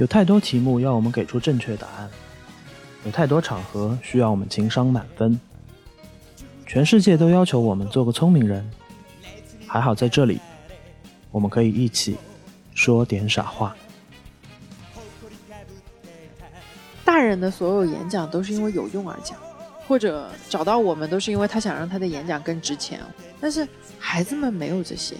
[0.00, 2.08] 有太多题目要我们给出正确答案，
[3.04, 5.38] 有太多场合需要我们情商满分。
[6.66, 8.66] 全世界都要求我们做个聪明人，
[9.66, 10.40] 还好在这里，
[11.30, 12.16] 我们可以一起
[12.74, 13.76] 说点傻话。
[17.04, 19.36] 大人的所有演讲都是因为有用而讲，
[19.86, 23.00] 或者找到我们都是因为他想让他的演讲更值钱。
[23.38, 25.14] 但是孩子们没有这些。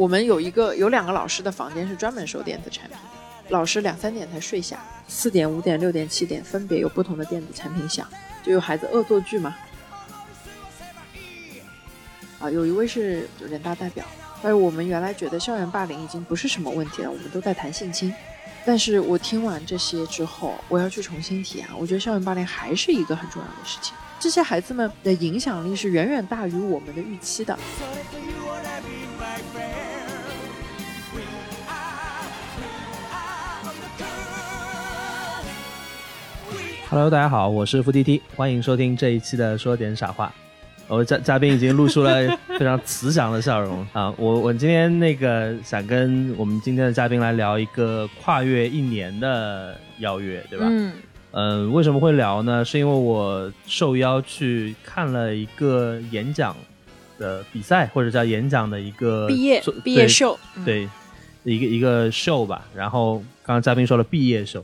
[0.00, 8.08] 我们有一个有两个老师的房间是专门收电子产品的，老师两三点才睡下，四点、五点、六点、七点分别有不同的电子产品响，
[8.42, 9.54] 就有孩子恶作剧嘛。
[12.38, 14.02] 啊，有一位是人大代表，
[14.42, 18.10] 但是我们原来觉得校园霸凌已经不是什么问题了，我们都在谈性侵。
[18.64, 23.94] 但是我听完这些之后，我要去重新体验，我觉得校园霸凌还是一个很重要的事情。
[24.18, 27.58] 这些孩子们的影响力是远远大于我们的预期的。
[36.90, 40.34] Hello，大家好，我是付 TT，欢迎收听这一期的说点傻话。
[40.88, 44.12] 我嘉嘉宾已经露出了 非常慈祥的笑容啊！
[44.18, 50.66] 我我今天那个想跟我们今天的嘉宾来聊一个跨越一年的邀约，对吧？
[50.68, 50.92] 嗯
[51.30, 52.64] 嗯，为什么会聊呢？
[52.64, 56.56] 是因为我受邀去看了一个演讲
[57.20, 60.88] 的比赛，或者叫演讲的一个毕业毕业秀，对
[61.44, 62.66] 一个一个秀吧。
[62.74, 64.60] 然后刚刚嘉宾说了毕业秀，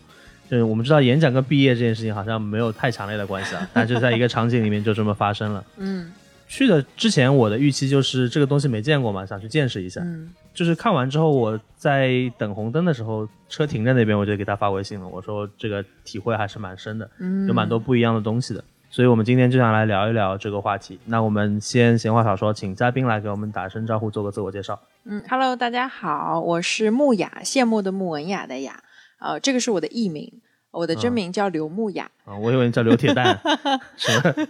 [0.48, 5.64] 就是我们知道演讲跟毕业这件事情好像没有太强烈的关系啊，但就在一个场景里面就这么发生了。
[5.78, 6.12] 嗯
[6.48, 10.00] 去的之前，我的预期就是这个东西没见过嘛，想去见识一下。
[10.02, 18.64] 嗯就是看完之后，我在等红灯的时候，车停在那边，我就给他发微信了，我说这个体会还是蛮深的，嗯，有蛮多不一样的东西的。
[18.89, 20.98] 所以我们今天就想来聊一聊这个话题。
[21.05, 24.80] 那我们先闲话少说，请嘉宾来给我们打声招呼，做个自我介绍。
[25.05, 28.83] 嗯，Hello，大家好，我是木雅，羡慕的木，文雅的雅，
[29.19, 30.31] 呃，这个是我的艺名，
[30.71, 32.11] 我的真嗯名叫刘木雅。
[32.25, 33.39] 啊，我以为你叫刘铁蛋，
[33.97, 34.47] 什么，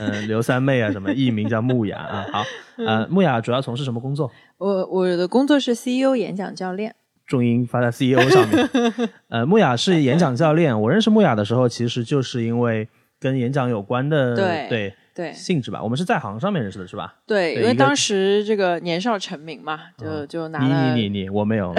[0.00, 2.26] 嗯、刘三妹啊，什么艺名叫木雅啊。
[2.32, 2.44] 好，
[2.84, 4.30] 呃，木雅主要从事什么工作？
[4.58, 6.94] 我我的工作是 CEO 演讲教练。
[7.26, 8.68] 重音发在 CEO 上面。
[9.30, 12.86] 呃，木雅是演讲教练，我认识木雅的时候，其实就是因为
[13.18, 15.82] 跟演讲有关的对对对性质吧。
[15.82, 17.14] 我们是在行上面认识的，是吧？
[17.26, 20.94] 对，因为当时这个年少成名嘛，就嗯就拿了。
[20.94, 21.74] 你你你你，我没有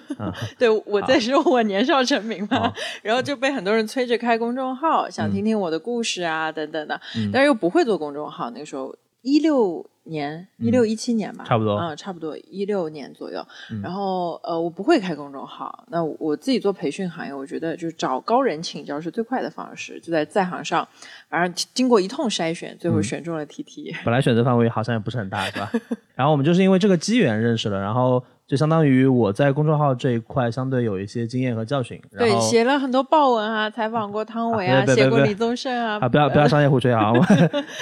[0.58, 2.72] 对，我在说我年少成名嘛，
[3.02, 8.50] 然后就被很多人催着开公众号，想听听我的故事啊，等等的，嗯但是又不会做公众号。
[8.50, 8.94] 那个时候
[9.28, 13.46] 一六年，一六一七年吧，嗯差不多嗯，差不多一六年左右。
[13.70, 20.86] 嗯然后呃，我不会开公众号，那我自己做培训行业，我觉得就是找高人请教是最快的方式，就在在行上，
[21.28, 23.94] 反正经过一通筛选，最嗯后选中了 TT。
[24.04, 25.70] 本来选择范围好像也不是很大，是吧？
[26.16, 32.00] 然后我们就是因为这个机缘认识了，然后就相当于我在公众号这一块相对有一些经验和教训。
[32.16, 37.12] 对，写了很多报文啊，采访过汤唯啊，写过李宗盛啊，啊，不要不要商业互吹啊！
[37.14, 37.22] 我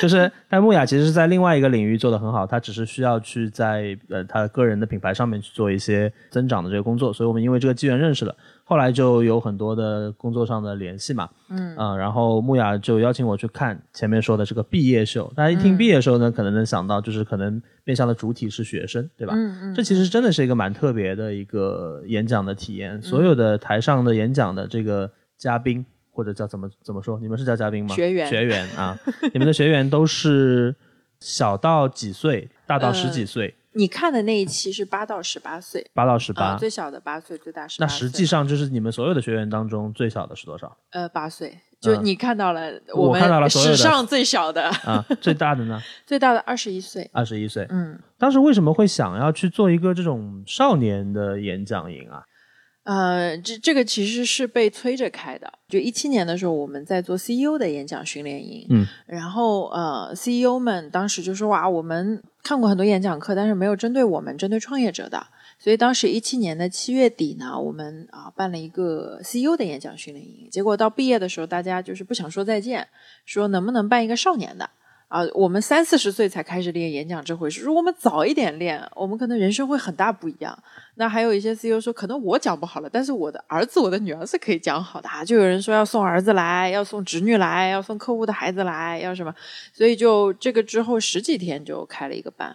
[0.01, 8.35] 就是，但木雅其实是在另外一个领域做得很好，她只是需要去在呃她个人的品牌上面去做一些增长的这个工作，所以我们因为这个机缘认识了，
[8.69, 19.35] 后来就有很多的工作上的联系嘛，嗯啊、然后木雅就邀请我去看前面说的这个毕业秀，大家一听毕业秀呢，可能能想到就是可能面向的主体是学生，对吧？
[19.37, 23.01] 嗯嗯，这其实真的是一个蛮特别的一个演讲的体验。
[23.01, 27.21] 所有的台上的演讲的这个嘉宾，或者叫怎么怎么说？
[27.21, 27.95] 你们是叫嘉宾吗？
[27.95, 28.99] 学员学员啊，
[29.33, 30.75] 你们的学员都是
[31.21, 37.85] 小到几岁，大到十几 岁，你看的那一期是八到十八岁，八、到十八、啊，最小的八岁，最大十八。
[37.85, 45.05] 那实际上就是你们所有的学员当中最小的是多少呃八岁，就嗯你看到了我们看到了史上最小的，啊？
[45.21, 45.79] 最大的呢？
[46.07, 47.09] 最大的二十一岁。
[47.13, 47.67] 二十一岁。
[47.69, 52.25] 嗯，当时为什么会想要去做一个这种少年的演讲营啊？
[52.87, 55.53] 呃，这这个其实是被催着开的。
[55.69, 65.27] 就一七年的时候，我们在做 CEO 的演讲训练营，嗯，然后呃，CEO 们当时就说哇，我们看过很多演讲课，但是没有针对我们，针对创业者的。
[65.59, 70.49] 所以当时一七年的七月底呢，我们啊办了一个 CEO 的演讲训练营。
[70.49, 72.87] 结果到毕业的时候，大家就是不想说再见，
[73.25, 74.71] 说能不能办一个少年的。
[75.09, 80.59] 啊，我们三四十岁才开始练演讲这回事，如果我们早一点练，我们可能人生会很大不一样。
[80.97, 85.25] 那还有一些 CEO 说，可能我讲不好了，但是我的儿子、我的女儿是可以讲好的啊。
[85.25, 89.33] 就有人说要送儿子来，要送侄女来，要送客户的孩子来，要什么，
[89.73, 92.55] 所以就这个之后十几天就开了一个班，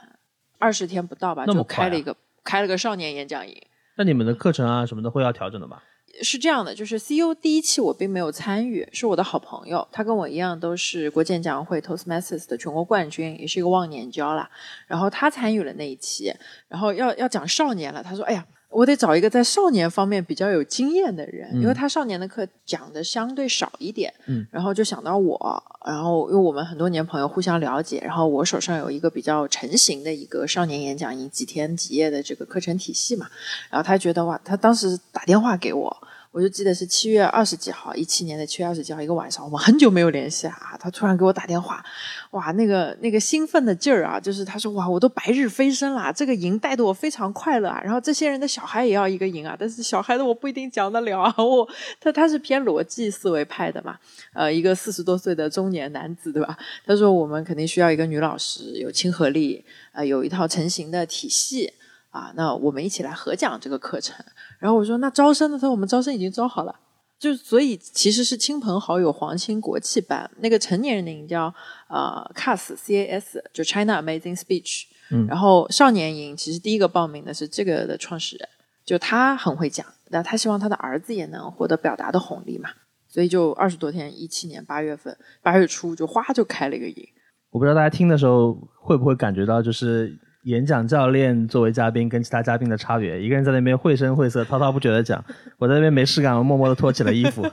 [0.60, 2.14] 二十天不到吧，就开了一个
[2.44, 3.56] 开了个少年演讲营。
[3.96, 5.84] 那你们的课程啊什么的会要调整的吧？
[6.22, 14.50] 是这样的，就是 CEO 第一期我并没有参与，是我的好朋友，他跟我一样都是国际演讲会 Toastmasters 的全国冠军，也是一个忘年交啦。
[14.88, 16.34] 然后他参与了那一期，
[16.68, 33.30] 然后要要讲少年了，他说：“哎呀，我得找一个在少年方面比较有经验的人，嗯因为他少年的课讲的相对少一点，嗯，然后就想到我，然后因为我们很多年朋友互相了解，然后我手上有一个比较成型的一个少年演讲营几天几夜的这个课程体系嘛，
[33.70, 36.08] 然后他觉得哇，他当时打电话给我。
[36.32, 40.78] 我就记得是七月二十几号，一七年的七月二十几号一个晚上，我们很久没有联系啊。
[40.80, 41.84] 他突然给我打电话，
[42.32, 47.82] 哇，那个那个兴奋的劲儿啊，就是他说哇，我都白日飞升了，这个营带得我非常快乐啊。
[47.84, 51.36] 然后这些人的小孩也要一个营啊，但是小孩的我不一定讲得了啊。
[51.38, 51.68] 我
[52.00, 54.00] 他他是偏逻辑思维派的嘛，
[54.34, 56.58] 呃，一个四十多岁的中年男子，对吧？
[56.86, 61.74] 他说我们肯定需要一个女老师，有亲和力，呃，有一套成型的体系
[62.12, 62.32] 啊。
[62.36, 64.16] 那我们一起来合讲这个课程。
[64.60, 65.58] 然后我说那招生的？
[65.58, 66.76] 他说我们招生已经招好了。
[67.18, 71.54] 就所以其实是亲朋好友皇亲国戚班，那个成年人的营叫
[71.88, 74.86] 呃 CAS C A S，就 China Amazing Speech。
[75.12, 78.50] 嗯然后少年营其实第一个报名的是这个的创始人，
[78.86, 82.70] 就他很会讲，那他希望他的儿子也能获得表达的红利嘛，
[83.08, 87.08] 所以就二十多天，一七年八月份八月初就哗就开了一个营。
[87.52, 93.22] 我不知道大家听的时候会不会感觉到，就是演讲教练作为嘉宾跟其他嘉宾的差别。
[93.22, 95.24] 一个人在那边绘声绘色、滔滔不绝的讲，
[95.58, 97.44] 我在那边没事干，我默默的脱起了衣服。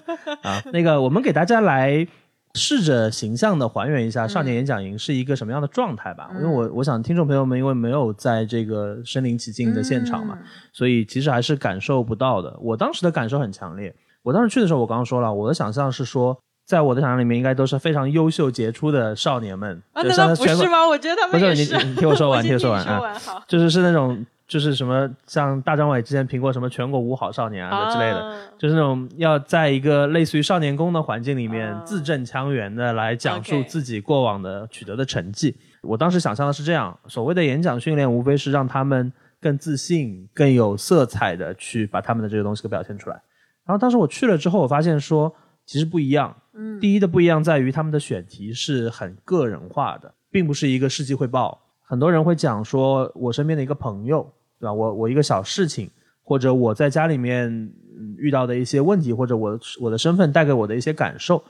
[0.42, 2.06] 啊，那个我们给大家来
[2.54, 6.30] 试着形象的还原一下少年演讲营是一个什么样的状态吧。
[6.34, 10.38] 因为我我想听众朋友们因为没有在这个身临其境的现场嘛，
[10.72, 12.56] 所以其实还是感受不到的。
[12.60, 13.94] 我当时的感受很强烈。
[14.22, 16.38] 我当时去的时候，我刚刚说了，我的想象是说。
[16.68, 20.86] 在我的想象里面，应该都是非常优秀杰出的少年们，啊，就难道不是吗？
[20.86, 23.02] 我觉得他们不是也你你听我说完 我听我说完啊
[23.46, 35.56] 就是是那种就是什么像大张伟之前评过什么全国五好少年啊之类的，啊就是那种要在一个类似于少年宫的环境里面啊字正腔圆的来讲述自己过往的取得的成绩。
[35.80, 39.10] 我当时想象的是这样，所谓的演讲训练，无非是让他们
[39.40, 43.16] 更自信、更有色彩的去把他们的这个东西给表现出来。
[43.64, 45.34] 然后当时我去了之后，我发现说
[45.64, 46.36] 其实不一样。
[46.58, 51.58] 嗯第一的不一样在于他们的选题是很个人化的，并不是一个事迹汇报。
[51.82, 54.72] 很多人会讲说，我身边的一个朋友，对吧？
[54.72, 55.88] 我我一个小事情，
[56.22, 61.42] 或者我在家里面嗯遇到的一些问题，或者我我的身份带给我的一些感受，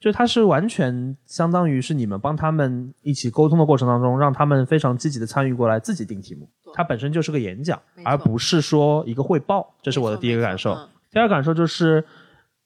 [0.00, 6.48] 就它是完全相当于是你们帮他们一起沟通的过程当中，让他们非常积极的参与过来，自己定题目。
[6.72, 9.72] 它本身就是个演讲而不是说一个汇报。
[9.80, 10.76] 这是我的第一个感受。
[11.12, 12.04] 第二个感受就是，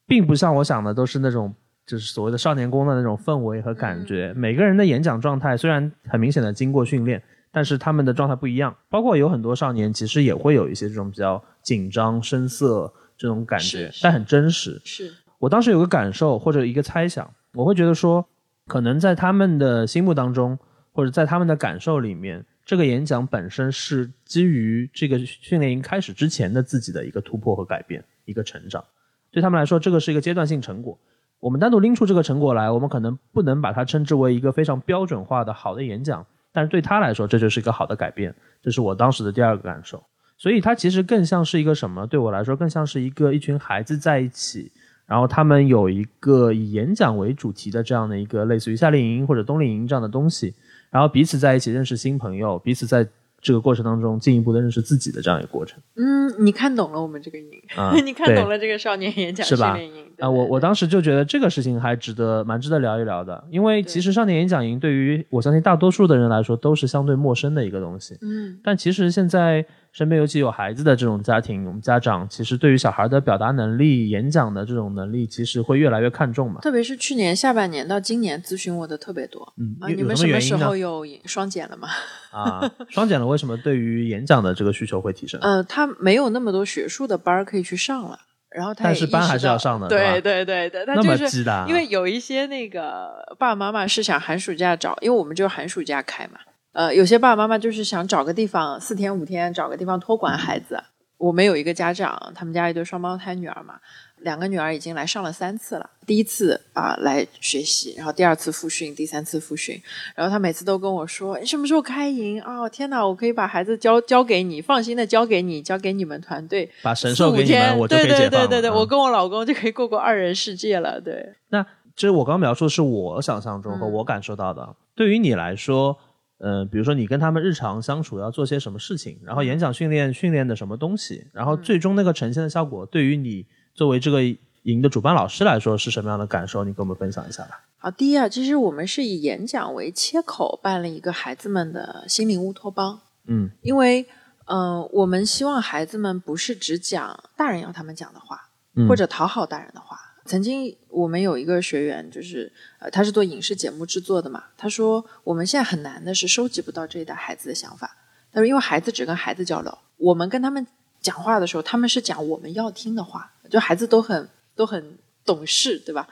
[0.06, 1.54] 并不像我想的都是那种
[1.88, 4.30] 就是所谓的少年宫的那种氛围和感觉。
[4.36, 7.20] 每个人的演讲状态虽然很明显的经过训练，
[7.50, 8.76] 但是他们的状态不一样。
[8.90, 14.78] 包括有很多少年其实也会有一些这种比较紧张、生涩这种感觉但很真实。
[14.84, 18.28] 是我当时有个感受或者一个猜想，我会觉得说，
[18.66, 20.58] 可能在他们的心目当中，
[20.92, 28.84] 或者在他们的感受里面，这个演讲本身是基于这个训练营开始之前的自己的一个突破和改变，一个成长。
[29.30, 30.98] 对他们来说，这个是一个阶段性成果。
[31.40, 38.34] 我们单独拎出这个成果来，我们可能不能把它称之为一个非常标准化的好的演讲，但是对他来说，这就是一个好的改变。
[38.60, 40.02] 这是我当时的第二个感受。
[40.36, 42.06] 所以它其实更像是一个什么？
[42.06, 44.70] 对我来说，更像是一个一群孩子在一起，
[45.06, 50.54] 然后他们有一个以演讲为主题的这样的一个类似于夏令营或者冬令营这样的东西，
[50.90, 53.04] 然后彼此在一起认识新朋友，彼此在
[53.40, 55.80] 这个过程当中进一步的认识自己的这样一个过程。
[55.96, 59.74] 嗯，你看懂了我们这个营，啊 你看懂了这个少年演讲训是吧？
[59.76, 60.30] 练营啊。
[60.30, 68.58] 我我当当时就觉得这个事情还值得蛮值得聊一聊的，因为其实少年演讲营对于我相信大多数的人来说都是相对陌生的一个东西，嗯。
[68.62, 69.64] 但其实现在
[69.98, 76.60] 身边尤其有孩子的这种家庭，我们家长其实对于小孩的表达能力、演讲的这种能力，其实会越来越看重嘛。
[76.60, 79.52] 特别是去年下半年到今年咨询我的特别多。
[79.56, 80.76] 嗯，你们什么时候？
[80.76, 81.88] 有双减了吗？
[82.30, 85.40] 啊，双减了，为什么对于演讲的这个需求会提升？
[85.42, 90.20] 呃，他没有那么多学术的班儿可以去上了，然后他但是班还是要上的，对？
[90.20, 96.38] 对对对，他那就是因为有一些那个爸爸妈妈是想寒暑假找，因为我们只有寒暑假开嘛。
[96.72, 100.82] 呃，有些爸爸妈妈就是想找个地方四天五天找个地方托管孩子。
[101.16, 103.74] 我们有一个家长，他们家一对双胞胎女儿嘛，
[104.18, 105.90] 两个女儿已经来上了三次了。
[106.06, 109.82] 第一次啊、来学习，然后第二次复训，第三次复训。
[110.14, 116.70] 然后他每次都跟我说：“你什么时候开营哦、天哪，我可以把孩子交交给你，放心的交给你，交给你们团队。
[116.84, 118.46] 把神四授给你们，我就可以对解放了。
[118.46, 121.00] 对对对对，嗯我跟我老公就可以过过二人世界了。
[121.00, 124.76] 对，那这是我刚刚描述的是我想象中和嗯我感受到的。
[124.94, 125.98] 对于你来说，
[126.38, 134.22] 呃，比如说你跟他们日常相处要做些什么事情，然后演讲训练训练的什么东西，然后最终那个呈现的效果，对于你作为这个
[134.62, 136.64] 营的主办老师来说是什么样的感受？
[136.64, 137.64] 你跟我们分享一下吧。
[137.76, 144.06] 好，第一啊，其实我们是以演讲为切口办了一个孩子们的心灵乌托邦，嗯因为
[144.46, 149.98] 嗯、我们希望孩子们不是只讲大人要他们讲的话，嗯或者讨好大人的话。
[150.28, 157.96] 曾经我们有一个学员，就是呃，他是做影视节目制作的嘛，他说我们现在很难的是收集不到这一代孩子的想法。
[158.30, 160.64] 他说，因为孩子只跟孩子交流，我们跟他们
[161.00, 166.06] 讲话的时候，他们是讲我们要听的话，就孩子都很都很懂事，对吧？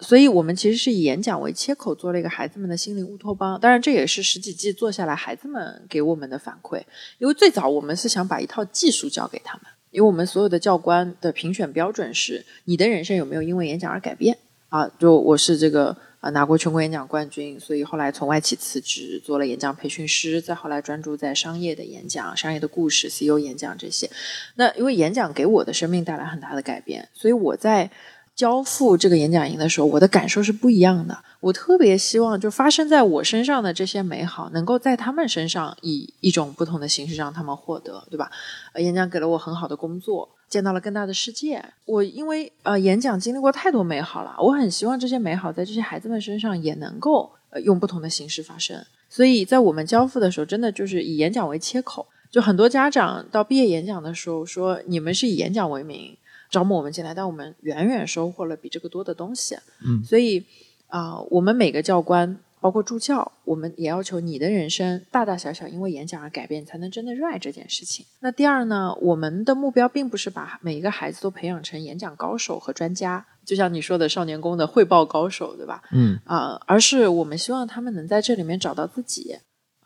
[0.00, 3.58] 所以我们其实是以演讲为切口做了一个孩子们的心灵乌托邦。
[3.60, 6.80] 当然，这也是十几季做下来孩子们给我们的反馈。
[7.18, 14.36] 因为最早我们是想把一套技术教给他们，因为我们所有的教官的评选标准是你的人生有没有因为演讲而改变
[14.68, 14.86] 啊？
[14.98, 24.10] 就我是这个啊拿过全国演讲冠军，所以后来从外企辞职做了演讲培训师，再后来专注在商业的演讲、商业的故事、CEO 演讲这些。
[24.56, 27.90] 那因为演讲给我的生命带来很大的改变，所以我在
[28.38, 31.18] 交付这个演讲营的时候，我的感受是不一样的。
[31.40, 38.30] 我特别希望，就发生在我身上的这些美好，能够在他们身上以一种不同的形式让他们获得，对吧？
[38.74, 41.64] 呃，演讲给了我很好的工作，见到了更大的世界。
[41.84, 48.80] 我因为呃演讲经历过太多美好了，我很希望这些美好在这些孩子们身上也能够呃用不同的形式发生。
[49.10, 52.06] 所以在我们交付的时候，真的就是以演讲为切口。
[52.30, 56.16] 就很多家长到毕业演讲的时候说，你们是以演讲为名
[56.50, 59.56] 招募我们进来，但我们远远收获了比这个多的东西。
[59.84, 60.44] 嗯，所以
[60.88, 68.06] 啊、我们每个教官，包括助教，我们也要求你的人生大大小小因为演讲而改变，你才能真的热爱这件事情。
[68.20, 75.82] 那第二呢，我们的目标并不是把每一个孩子都培养成演讲高手和专家，就像你说的少年宫的汇报高手，对吧？
[75.92, 79.36] 嗯啊、而是我们希望他们能在这里面找到自己。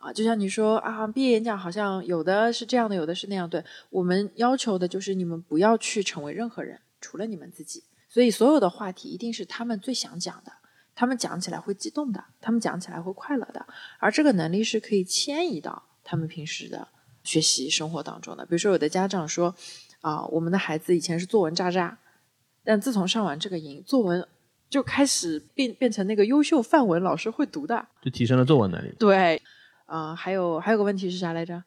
[0.03, 3.49] 啊，就像你说啊，毕业演讲好像有的是这样的，有的是那样。
[3.49, 7.81] 对我们要求的就是你们不要去成为任何人，除了你们自己。
[8.09, 10.51] 所以所有的话题一定是他们最想讲的，
[10.93, 13.65] 他们讲起来会激动的，他们讲起来会快乐的。
[13.97, 16.85] 而这个能力是可以迁移到他们平时的
[17.23, 18.45] 学习生活当中的。
[18.45, 19.55] 比如说，有的家长说
[20.01, 21.97] 啊，我们的孩子以前是作文渣渣，
[22.65, 24.27] 但自从上完这个营，作文
[24.69, 27.87] 就开始变变成那个优秀范文，老师会读的。
[28.01, 28.93] 就提升了作文能力。
[28.99, 29.41] 对，
[29.93, 31.63] 啊、还有还有个问题是啥来着？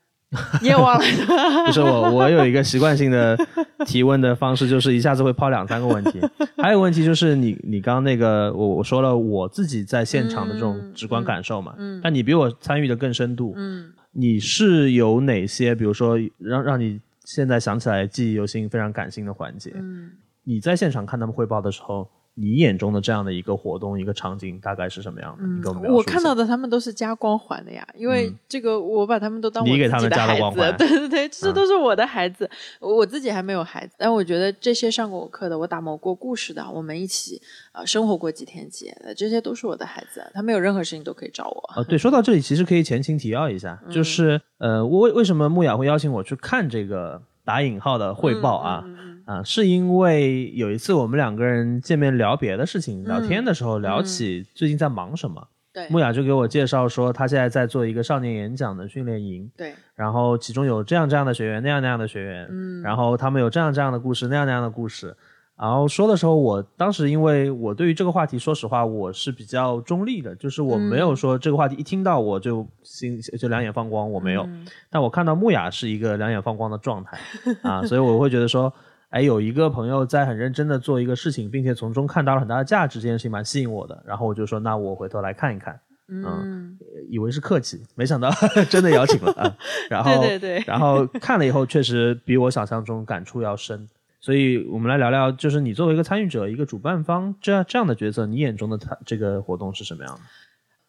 [0.60, 1.04] 你也忘了？
[1.66, 3.38] 不是我，我有一个习惯性的
[3.86, 6.20] 提问的方式，就是一下子会抛两三个问题。
[6.56, 13.54] 还有个问题就是你，你刚刚那个，我我说了我自己在现场的这种嗯直观感受嘛，嗯但你比我参与的更深度。
[13.56, 19.72] 嗯你是有哪些，比如说让让你现在想起来记忆犹新、非常感性的环节？
[19.76, 20.10] 嗯，
[20.42, 25.46] 你在现场看他们汇报的时候，你眼中的这样的一个活动、一个场景大概是什么样的？
[25.46, 37.40] 你给我我看到的他们都是加光环的呀，因为嗯这个我把他们都当我你给他们自己的孩子，加了光环对对对， 这嗯都是我的孩子，我我自己还没有孩子，但我觉得这些上过我课的，我打磨过故事的，我们一起
[37.72, 41.72] 呃生活过几天节的，这些都是我的孩子，他们有任何事情都可以找我。
[41.76, 48.84] 呃，对，说到这里，其实可以前情提要一下，就是呃，为为什么木雅会邀请我去看这个打引号的汇报啊？
[49.26, 55.88] 啊，是因为有一次我们两个人见面聊别的事情，聊天的时候聊起最近在忙什么，对。
[55.90, 62.80] 木雅就给我介绍说，他现在在做一个少年演讲的训练营，对，然后其中有这样这样的学员，那样那样的学员，嗯。
[62.82, 65.14] 然后他们有这样这样的故事，那样那样的故事。
[65.58, 74.42] 然后说的时候，我当时因为我对于这个话题，说实话我是比较中立的，就是我没有说这个话题一听到我就心就两眼放光，我没有。
[74.42, 74.66] 嗯。
[74.90, 77.18] 但我看到木雅是一个两眼放光的状态
[77.68, 78.70] 啊，所以我会觉得说，
[79.10, 84.02] 哎，有一个朋友在很认真的做一个事情，并且从中看到了很大的价值，这件事情蛮吸引我的。
[84.04, 86.76] 然后我就说，那我回头来看一看，嗯，
[87.08, 88.30] 以为是客气，没想到
[88.68, 89.56] 真的邀请了啊。
[89.88, 93.88] 然后对对对然后看了以后，确实比我想象中感触要深。
[94.18, 100.20] 所以我们来聊聊，就是你作为一个参与者、一个主办方这样这样的角色，你眼中的他这个活动是什么样的？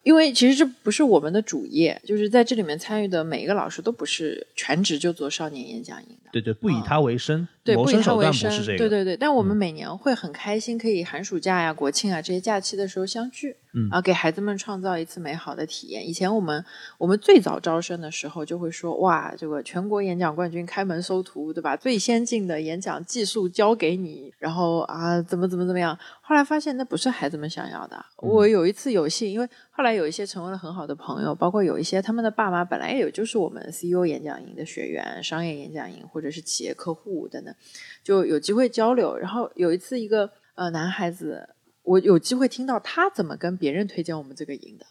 [0.02, 6.30] 因为其实这不是我们的主业，就是在这里面参与的每一个老师都不是全职就做少年演讲营的。
[6.32, 8.78] 对对，不以他为生，哦对，谋不以生手段不他为生，是这个。
[8.78, 9.16] 对对对。
[9.16, 16.08] 但我们每年会很开心，可以寒暑假呀、国庆啊这些假期的时候相聚，嗯啊，给孩子们创造一次美好的体验。
[16.08, 16.64] 以前我们
[16.96, 21.76] 我们最早招生的时候就会说，哇，这个全国演讲冠军开门收徒，对吧？
[21.76, 25.98] 最先进的演讲技术教给你，然后啊，怎么怎么怎么样。
[26.20, 28.04] 后来发现那不是孩子们想要的。
[28.16, 37.54] 我有一次有幸，因为后来有一些成为了很好的朋友，包括有一些他们的爸妈本来也有就是我们 CEO 演讲营的学员、商业演讲营或者是企业客户等等，
[38.02, 39.16] 就有机会交流。
[39.16, 41.48] 然后有一次，一个呃男孩子，
[41.88, 44.84] 我有机会听到他怎么跟别人推荐我们这个营的，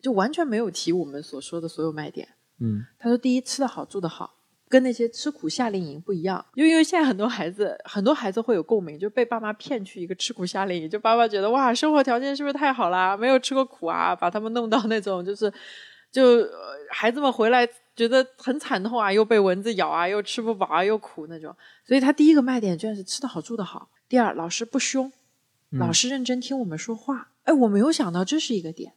[0.00, 2.28] 就完全没有提我们所说的所有卖点。
[2.60, 4.34] 嗯，他说：第一，吃得好，住得好。
[4.68, 13.16] 跟那些吃苦夏令营不一样，就因为现在很多孩子，很多孩子会有共鸣，就被爸妈骗去一个吃苦夏令营，就爸爸觉得哇，生活条件是不是太好啦？
[13.16, 15.52] 没有吃过苦啊，把他们弄到那种就是，
[16.10, 16.50] 就、呃
[16.90, 21.54] 孩子们回来觉得很惨痛啊，又被蚊子咬啊，又吃不饱啊，又苦那种。
[21.86, 23.88] 所以他第一个卖点居然是吃得好住得好。
[24.08, 25.12] 第二，老师不凶，
[25.70, 27.32] 老师认真听我们说话。
[27.44, 28.94] 哎，我没有想到这是一个点。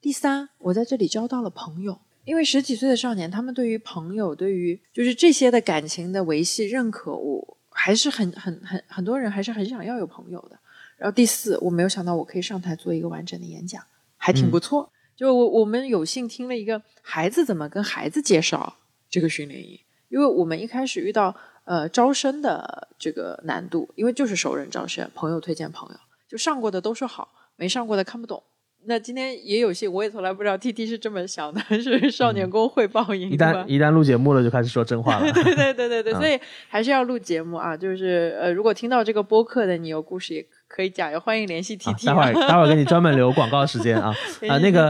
[0.00, 10.58] 第三，我在这里交到了朋友，因为十几岁的少年，他们对于朋友，对于就是这些的感情的维系、认可，我还是很很很很多人还是很想要有朋友的。
[10.96, 13.82] 然后第四，我没有想到我可以上台做一个完整的演讲，
[14.16, 14.92] 还挺不错。
[15.14, 18.76] 就我我们有幸听了一个孩子怎么跟孩子介绍
[19.08, 28.42] 这个训练营，因为我们一开始遇到呃招生的这个难度，因为就是熟人招生，朋友推荐朋友，就上过的都说好，没上过的看不懂。
[28.88, 33.30] 那今天也有幸，我也从来不知道 T T 是这么想的， 是少年宫会报营。
[33.30, 35.26] 一旦一旦录节目了，就开始说真话了。
[35.34, 37.76] 对对对对对，所以还是要录节目啊。
[37.76, 42.06] 就是呃，如果听到这个播客的，你有故事也可以讲，也欢迎联系 T T。
[42.06, 44.14] 待会儿待会儿给你专门留广告时间啊
[44.48, 44.88] 啊，那个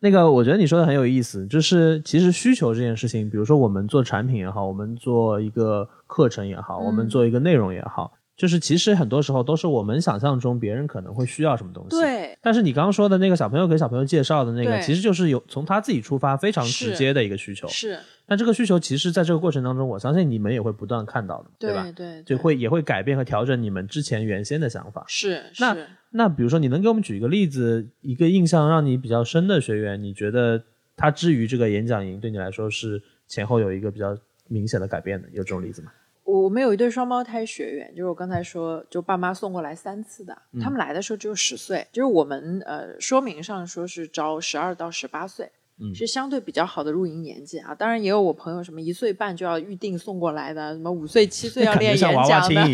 [0.00, 8.12] 那个，我觉得你说的很有意思，就是其实需求这件事情，比如说我们做产品也好，我们做一个课程也好，我们做一个内容也好。
[8.40, 11.90] 就是其实很多时候都是我们想象中别人可能会需要什么东西。
[11.90, 12.34] 对。
[12.40, 17.68] 但是你刚刚说的那个小朋友给小朋友介绍的那个，其实就是有从他自己出发非常直接的一个需求。
[17.68, 17.98] 是。
[18.28, 21.92] 那这个需求其实在这个过程当中，我相信你们也会不断看到的，对吧？
[21.94, 22.22] 对。
[22.22, 25.04] 就会也会改变和调整你们之前原先的想法。
[25.06, 25.42] 是。
[25.58, 25.76] 那
[26.08, 30.62] 那比如说，你能给我们举一个例子，一个印象让你比较深的学员，你觉得
[30.96, 34.16] 他之于这个演讲营对你来说是前后有一个比较
[34.48, 35.92] 明显的改变的，有这种例子吗？
[36.24, 40.36] 我们有一对双胞胎学员，就是我刚才说，就爸妈送过来三次的。
[40.60, 45.50] 他们来的时候只有十岁，就是我们呃说明上说是招十二到十八岁，
[45.94, 47.74] 是相对比较好的入营年纪啊。
[47.74, 52.66] 当然也有我朋友什么一岁半就要预定送过来的，什么五岁七岁要练演讲的，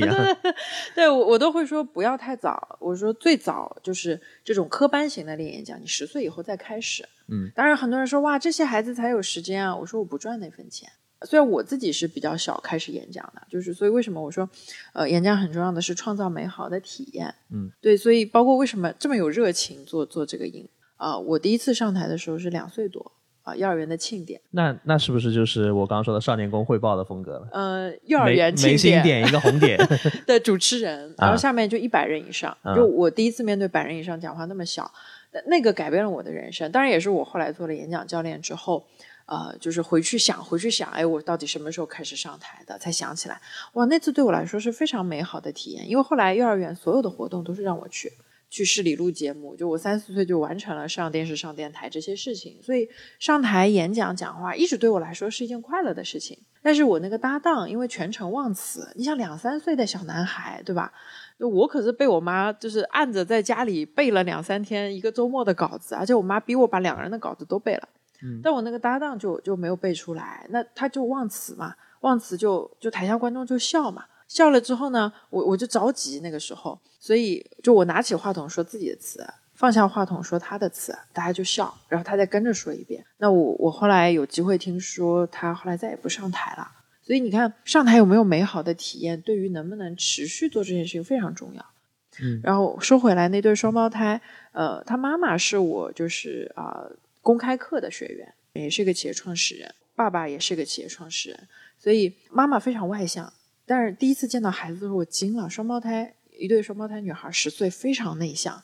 [0.42, 0.52] 对
[0.94, 2.76] 对，我我都会说不要太早。
[2.80, 7.08] 我说最早就是这种科班型的练演讲，你十岁以后再开始。
[7.28, 9.74] 嗯，当然很多人说哇，这些孩子才有时间啊。
[9.74, 10.90] 我说我不赚那份钱。
[11.24, 14.48] 虽然我自己是比较小开始演讲的，就是所以为什么我说，
[14.92, 17.34] 呃，演讲很重要的是创造美好的体验。
[17.50, 21.16] 嗯，对，所以包括为什么这么有热情做做这个营啊？
[21.18, 24.38] 我第一次上台的时候是两岁多啊，幼儿园的庆典。
[24.50, 27.48] 那那是不是就是我刚刚说的少年宫汇报的风格了？
[27.52, 29.78] 呃，幼儿园庆典，点一个红点
[30.26, 34.92] 的主持人，然后下面就一百人以上，就我第一次面对百人以上讲话那么小，
[35.46, 36.70] 那个改变了我的人生。
[36.70, 38.86] 当然也是我后来做了演讲教练之后。
[39.26, 42.78] 呃，就是回去想，回去想，哎，我到底什么时候开始上台的？
[42.78, 43.40] 才想起来，
[43.72, 45.88] 哇，那次对我来说是非常美好的体验。
[45.88, 48.12] 因为后来幼儿园所有的活动都是让我去，
[48.48, 52.56] 去市里录节目，就我三四岁就完成了上电视、上电台这些事情。
[52.62, 56.38] 所以上台演讲、讲话，一直对我来说是一件快乐的事情。
[56.62, 60.92] 但是我那个搭档因为全程忘词，你想两三岁的小男孩，对吧？
[61.38, 67.88] 我可是被我妈就是按着在家里背了两三天一个周末的稿子，而且我妈逼我把两个人的稿子都背了。
[68.42, 83.04] 但我那个搭档就就没有背出来，那他就忘词嘛，忘词就就台下观众就笑嘛，笑了之后呢，我我就着急那个时候，所以就我拿起话筒说自己的词，放下话筒说他的词，大家就笑，然后他再跟着说一遍。
[83.18, 86.68] 那我我后来有机会听说他后来再也不上台了，
[87.02, 91.64] 所以你看上台有没有美好的体验，对于能不能持续做这件事情非常重要。
[92.22, 94.20] 嗯，然后说回来，那对双胞胎，
[94.52, 96.84] 呃，他妈妈是我就是啊。
[97.26, 103.32] 公开课的学员也是个企业创始人，爸爸也是个企业创始人，所以妈妈非常外向。
[103.66, 105.50] 但是第一次见到孩子的时候，我惊了。
[105.50, 108.62] 双胞胎，一对双胞胎女孩，十岁，非常内向，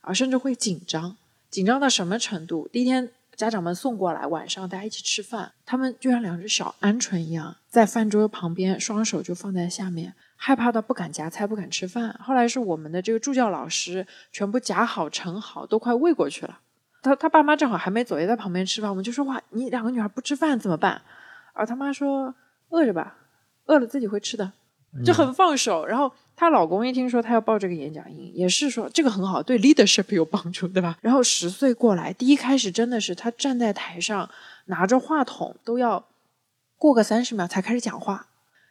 [0.00, 1.16] 啊，甚至会紧张，
[1.50, 2.68] 紧张到什么程度？
[2.72, 12.12] 第一天家长们送过来，晚上大家一起吃饭，他们就像两只小鹌鹑一样，在饭桌旁边，双手就放在下面，害怕到不敢夹菜，不敢吃饭。
[12.20, 16.58] 后来是我们的这个助教老师全部夹好盛好，都快喂过去了。
[17.02, 18.90] 他他爸妈正好还没走，也在旁边吃饭。
[18.90, 21.00] 我们就说哇，你两个女孩不吃饭怎么办？
[21.52, 22.34] 而他妈说
[22.68, 23.16] 饿着吧，
[23.66, 24.52] 饿了自己会吃的，
[25.04, 25.84] 就很放手。
[25.86, 30.96] 然后她老公一听说她要报这个演讲营，也是说这个很好，对 leadership 有帮助，对吧？
[31.00, 34.30] 然后十岁过来，第一开始真的是她站在台上
[34.66, 36.06] 拿着话筒都要
[36.78, 38.26] 过个三十秒才开始讲话，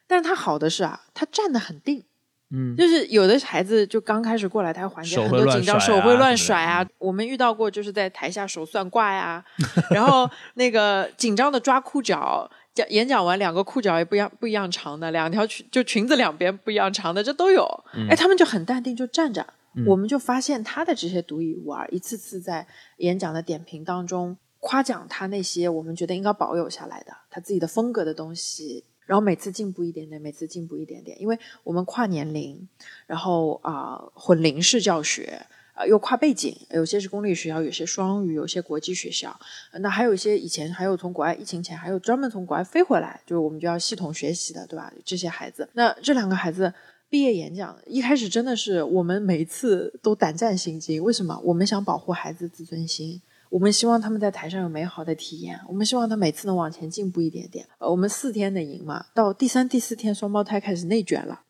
[0.08, 2.06] 但是他好的是啊，她站得很定。
[2.52, 6.86] 嗯，就是有的孩子就刚开始过来，他缓解很多紧张，手会乱甩啊。
[6.98, 9.44] 我们遇到过，就是在台下手算卦呀，
[9.92, 17.64] 然后那个紧张的抓裤脚，讲演讲完两个裤脚也不一样不一样长的，两条裙就裙子两边不一样长的，这都有。
[18.10, 19.46] 哎，他们就很淡定，就站着。
[19.86, 22.66] 我们就发现他的这些独一无二，一次次在
[22.98, 28.84] 演讲的点评当中夸奖他那些我们觉得应该保有下来的他自己的风格的东西。
[29.10, 32.70] 然后每次进步一点点，每次进步一点点，因为我们跨年龄，
[33.08, 35.44] 然后啊混龄式教学，
[35.74, 39.36] 啊，又跨背景，有些是公立学校，有些双语，有些国际学校。
[39.80, 44.94] 那还有一些以前还有从国外疫情前还有专门从国外飞回来，就是我们就要系统学习的，对吧？
[45.04, 46.72] 这些孩子，那这两个孩子
[47.10, 51.04] 毕业演讲一开始真的是我们每一次都胆战心惊。
[51.04, 51.42] 为什么？
[51.44, 53.20] 我们想保护孩子自尊心，
[53.50, 57.66] 我们希望他们在台上有美好的体验，我们希望他每次能往前进步一点点。
[57.80, 61.42] 呃，我们四天的赢嘛，到第三、第四天，双胞胎开始内卷了。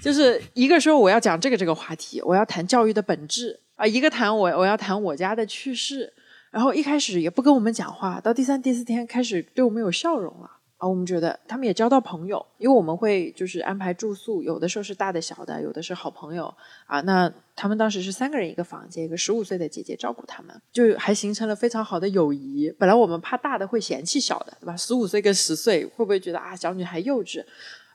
[0.00, 6.12] 就是一个说我要讲这个这个话题，我要谈教育的本质啊，一个谈我我要谈我家的趣事，
[6.52, 10.48] 然后一开始也不跟我们讲话，到第三第四天开始对我们有笑容了
[10.80, 16.52] 啊，我们觉得他们也交到朋友，因为我们会就是安排住宿，有的时候是大的小的，有的是好朋友
[16.86, 22.74] 啊，那他们当时是三个人一个房间，一个十五岁的姐姐照顾他们，就还形成了非常好的友谊。
[22.78, 24.74] 本来我们怕大的会嫌弃小的，对吧？
[24.74, 27.44] 十五岁跟十岁会不会觉得啊小女孩幼稚？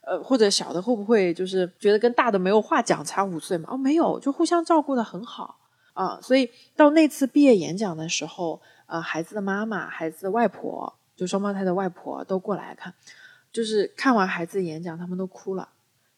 [0.07, 3.69] 呃，或者小的会不会就是觉得跟大的没有话讲，差五岁嘛？
[3.71, 5.57] 哦，没有，就互相照顾的很好
[5.93, 6.19] 啊。
[6.21, 12.93] 所以到那次毕业演讲的时候，呃，孩子的妈妈、孩子的外婆，就双胞胎的外婆都过来看，
[13.51, 15.69] 就是看完孩子演讲，他们都哭了。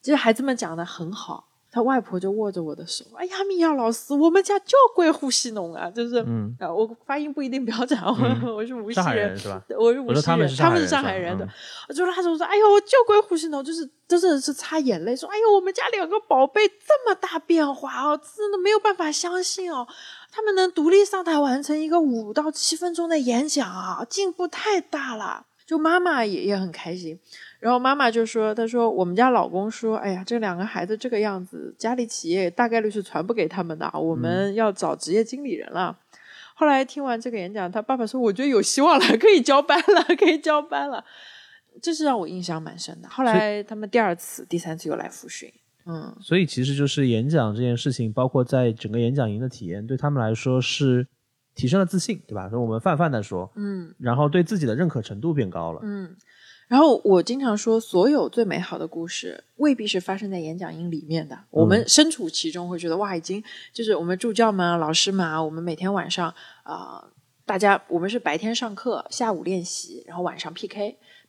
[0.01, 1.45] 其实孩子们讲的很好。
[1.69, 6.25] 他外婆就握着我的手，哎呀，米娅老师，我们家就归呼吸农啊，就是，
[6.59, 9.61] 啊，我发音不一定标准，我我是无锡人是吧？
[9.77, 10.23] 我是无锡人，
[10.55, 11.47] 他们是上海人的，
[11.93, 19.85] 就拉着我说，哎呦，我就归呼吸农，就是真的是擦眼泪，说，哎呦，我们家两个宝贝这么大变化哦，真的没有办法相信哦，
[20.37, 27.19] 他们能独立上台完成一个五到七分钟的演讲啊，进步太大了，就妈妈也也很开心。
[27.59, 35.97] 然后妈妈就说：“她说我们家老公说，哎呀，这两个孩子这个样子，家里企业大概率是传不给他们的，我们要找职业经理人了。”
[36.53, 41.03] 后来听完这个演讲，他爸爸说：“我觉得有希望了，可以交班了，可以交班了。”
[41.81, 43.09] 这是让我印象蛮深的。
[43.09, 45.51] 后来他们第二次、第三次又来复训，
[45.87, 51.07] 嗯，所以其实就是演讲这件事情，包括在整个演讲营的体验，对他们来说是
[51.55, 52.49] 提升了自信，对吧？
[52.49, 56.15] 所以我们泛泛的说，嗯，然后对自己的认可程度变高了，嗯。
[56.67, 61.39] 然后我经常说，所有最美好的故事未必是发生在演讲营里面的。
[61.49, 66.27] 我们身处其中，会觉得哇，已经就是我们助教们、老师们啊，我们每天晚上
[66.63, 67.01] 啊，
[67.45, 70.53] 大家我们是白天上课，下午练习，然后晚上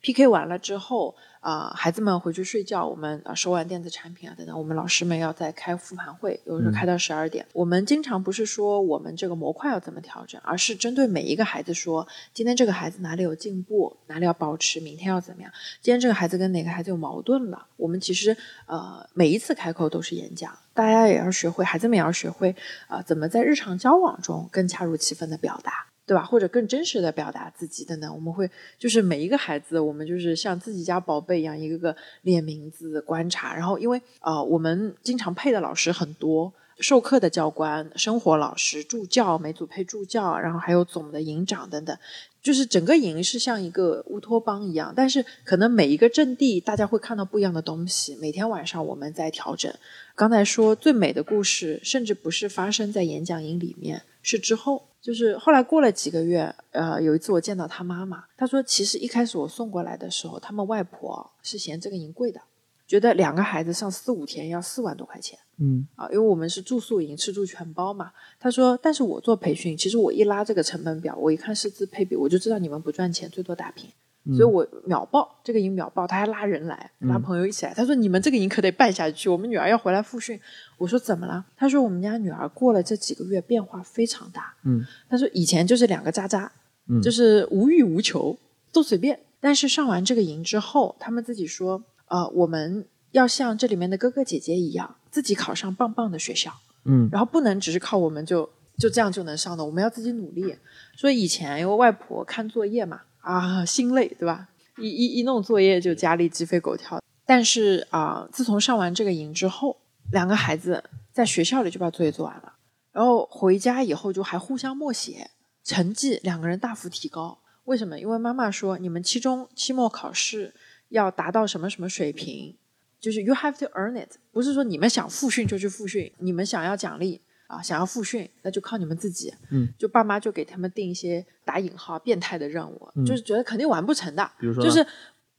[0.01, 1.15] PK，PK 完了之后。
[1.39, 7.45] 啊，孩子们回去睡觉，我们啊收完电子产品啊等等，我们老师们要再开复盘会，有时候开到十二点。
[7.53, 15.49] 我们经常不是说我们这个模块要怎么调整，而是针对每一个孩子说，今天这个孩子哪里有进步，哪里要保持，明天要怎么样？
[15.81, 17.67] 今天这个孩子跟哪个孩子有矛盾了？
[17.77, 18.35] 我们其实
[18.65, 22.53] 呃每一次开口都是演讲，大家也要学会，孩子们也要学会
[22.89, 25.88] 啊怎么在日常交往中更恰如其分的表达。
[26.09, 26.25] 对吧？
[26.25, 28.11] 或者更真实的表达自己的呢？
[28.11, 33.53] 我们会就是每一个孩子，我们就是像自己家宝贝一样，一个个列名字、观察。
[33.53, 41.95] 然后，因为呃，我们经常配的老师很多，授课的教官、生活老师、助教，每组配助教，然后还有总的营长等等，
[42.41, 44.91] 就是整个营是像一个乌托邦一样。
[44.95, 48.17] 但是，可能每一个阵地，大家会看到不一样的东西。
[48.19, 49.71] 每天晚上我们在调整。
[50.15, 54.87] 刚才说最美的故事，甚至不是发生在演讲营里面，是之后。
[55.01, 62.41] 就是后来过了几个月，呃，有一次我见到他妈妈，他说其实一开始我送过来的时候，他们外婆是嫌这个营贵的，
[62.85, 68.11] 觉得两个孩子上四五天要四万多块钱，嗯，啊，因为我们是住宿营，吃住全包嘛。
[68.37, 73.89] 他说，但是我做培训，其实我一拉这个成本表，我一看师资配比，我就知道你们不赚钱，最多打平。
[74.25, 77.73] 所以我秒报这个营秒报，他还拉人来，拉朋友一起来。
[77.73, 80.39] 他说：“你们这个营可得办下去，我们女儿要回来复训。”
[80.77, 84.53] 我说：“怎么了？”他说：“我们家女儿过了这几个月变化非常大。
[84.65, 86.51] 嗯，他说以前就是两个渣渣，
[86.89, 88.37] 嗯，就是无欲无求，
[88.71, 89.19] 都随便。
[89.39, 96.51] 但是上完这个营之后，他们自己说：呃，我们要像这里面的哥哥姐姐一样，自己考上棒棒的学校。
[96.83, 100.55] 嗯，然后不能只是靠我们就就这样就能上的，我们要自己努力。
[100.95, 104.49] 所以以前因为外婆看作业嘛。”啊，心累，对吧？
[104.77, 107.01] 一一一弄作业就家里鸡飞狗跳。
[107.25, 109.77] 但是啊，自从上完这个营之后，
[110.11, 112.53] 两个孩子在学校里就把作业做完了，
[112.91, 115.29] 然后回家以后就还互相默写，
[115.63, 117.39] 成绩两个人大幅提高。
[117.65, 117.99] 为什么？
[117.99, 120.55] 因为妈妈说，你们期中、期末考试
[120.87, 122.55] 要达到什么什么水平，
[122.99, 127.21] 就是 you have to earn it，不是说你们想复训就去复训，你们想要奖励。
[127.49, 129.33] 啊，想要复训，那就靠你们自己。
[129.49, 134.29] 嗯，就爸妈就给他们定一些打引号变态的任务，就是觉得肯定完不成的。
[134.39, 134.85] 比如说，就是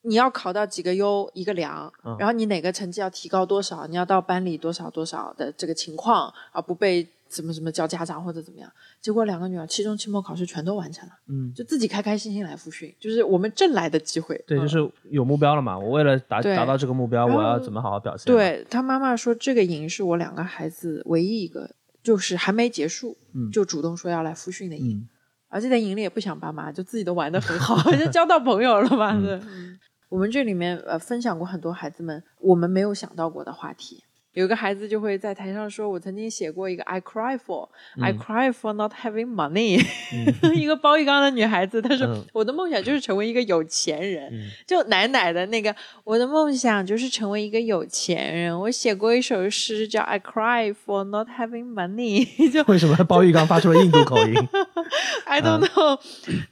[0.02, 8.68] 你要考到几个优一个良，然后你哪个成绩要提高多少，你要到班里多少多少的这个情况，而不被怎么怎么叫家长或者怎么样。
[9.00, 14.42] 结果两个女儿期中、期末考试全都完成了，嗯，就自己开开心心来复训，就是我们挣来的机会。
[14.48, 15.78] 对，就是有目标了嘛。
[15.78, 18.34] 我为了达达到这个目标，我要怎么好好表现？
[18.34, 21.70] 对他妈妈说，这个营是我两个孩子唯一一个。
[22.02, 25.08] 就是还没结束，嗯就主动说要来复训的营，嗯
[25.48, 29.12] 而且在营里也不想爸妈，就自己都玩的很好， 就交到朋友了嘛。
[29.12, 34.04] 嗯对，嗯我们这里面呃分享过很多孩子们我们没有想到过的话题。
[34.34, 37.68] 有个孩子就会在台上说：“我曾经写过一个 I cry for、
[38.00, 39.84] I 嗯 cry for not having money。
[40.54, 44.28] 一个包玉刚的女孩子，她说：“嗯我的梦想就是成为一个有钱人。
[44.32, 48.56] 嗯就奶奶的那个，我的梦想就是成为一个有钱人。
[48.60, 54.34] 我写过一首诗叫 I cry for not having money， 就为什么包玉刚发出了印度口音？
[55.26, 55.98] I don't know，、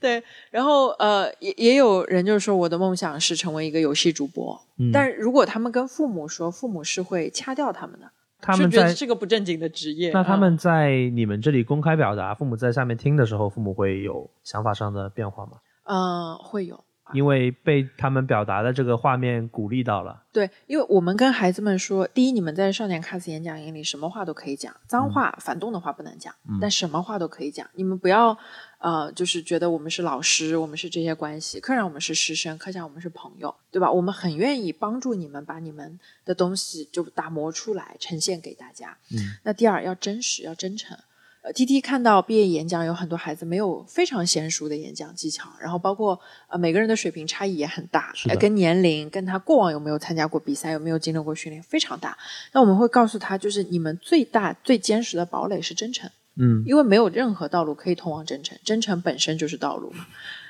[0.01, 8.11] 对，然后呃，也也有人就是说我的梦想是成为一个游戏主播，嗯但如果他们跟父母说，父母是会掐掉他们的，
[8.41, 10.11] 他们在是觉得是个不正经的职业。
[10.13, 15.53] 那他嗯们在你们这里公开表达，父母在下面听的时候，父母会有想法上的变化吗？
[15.85, 16.85] 嗯、会有。
[17.15, 20.23] 因为被他们表达的这个画面鼓励到了。
[20.31, 27.67] 对，因为我们跟孩子们说，第一，你们在少年 CAS 演讲营里什么话都可以讲，脏话、反动的话不能讲，但什么话都可以讲。
[27.73, 28.37] 你们不要
[28.79, 33.91] 呃，就是觉得我们是老师，我们是这些关系，课上我们是师生，课下我们是朋友，对吧？
[33.91, 38.97] 我们很愿意帮助你们把你们的东西就打磨出来，呈现给大家。
[39.11, 40.97] 嗯，那第二要真实，要真诚。
[41.41, 52.19] 呃，T T 看到毕业演讲有很多孩子没有非常娴熟的演讲技巧，然后包括呃每个人的水平差异也很大，呃跟年龄、跟他过往有没有参加过比赛、有没有经历过训练非常大。
[52.53, 60.07] 那我们会告诉他，就是你们最大最坚实的堡垒是真诚，嗯，因为没有任何道路可以通往真诚，真诚本身就是道路嘛，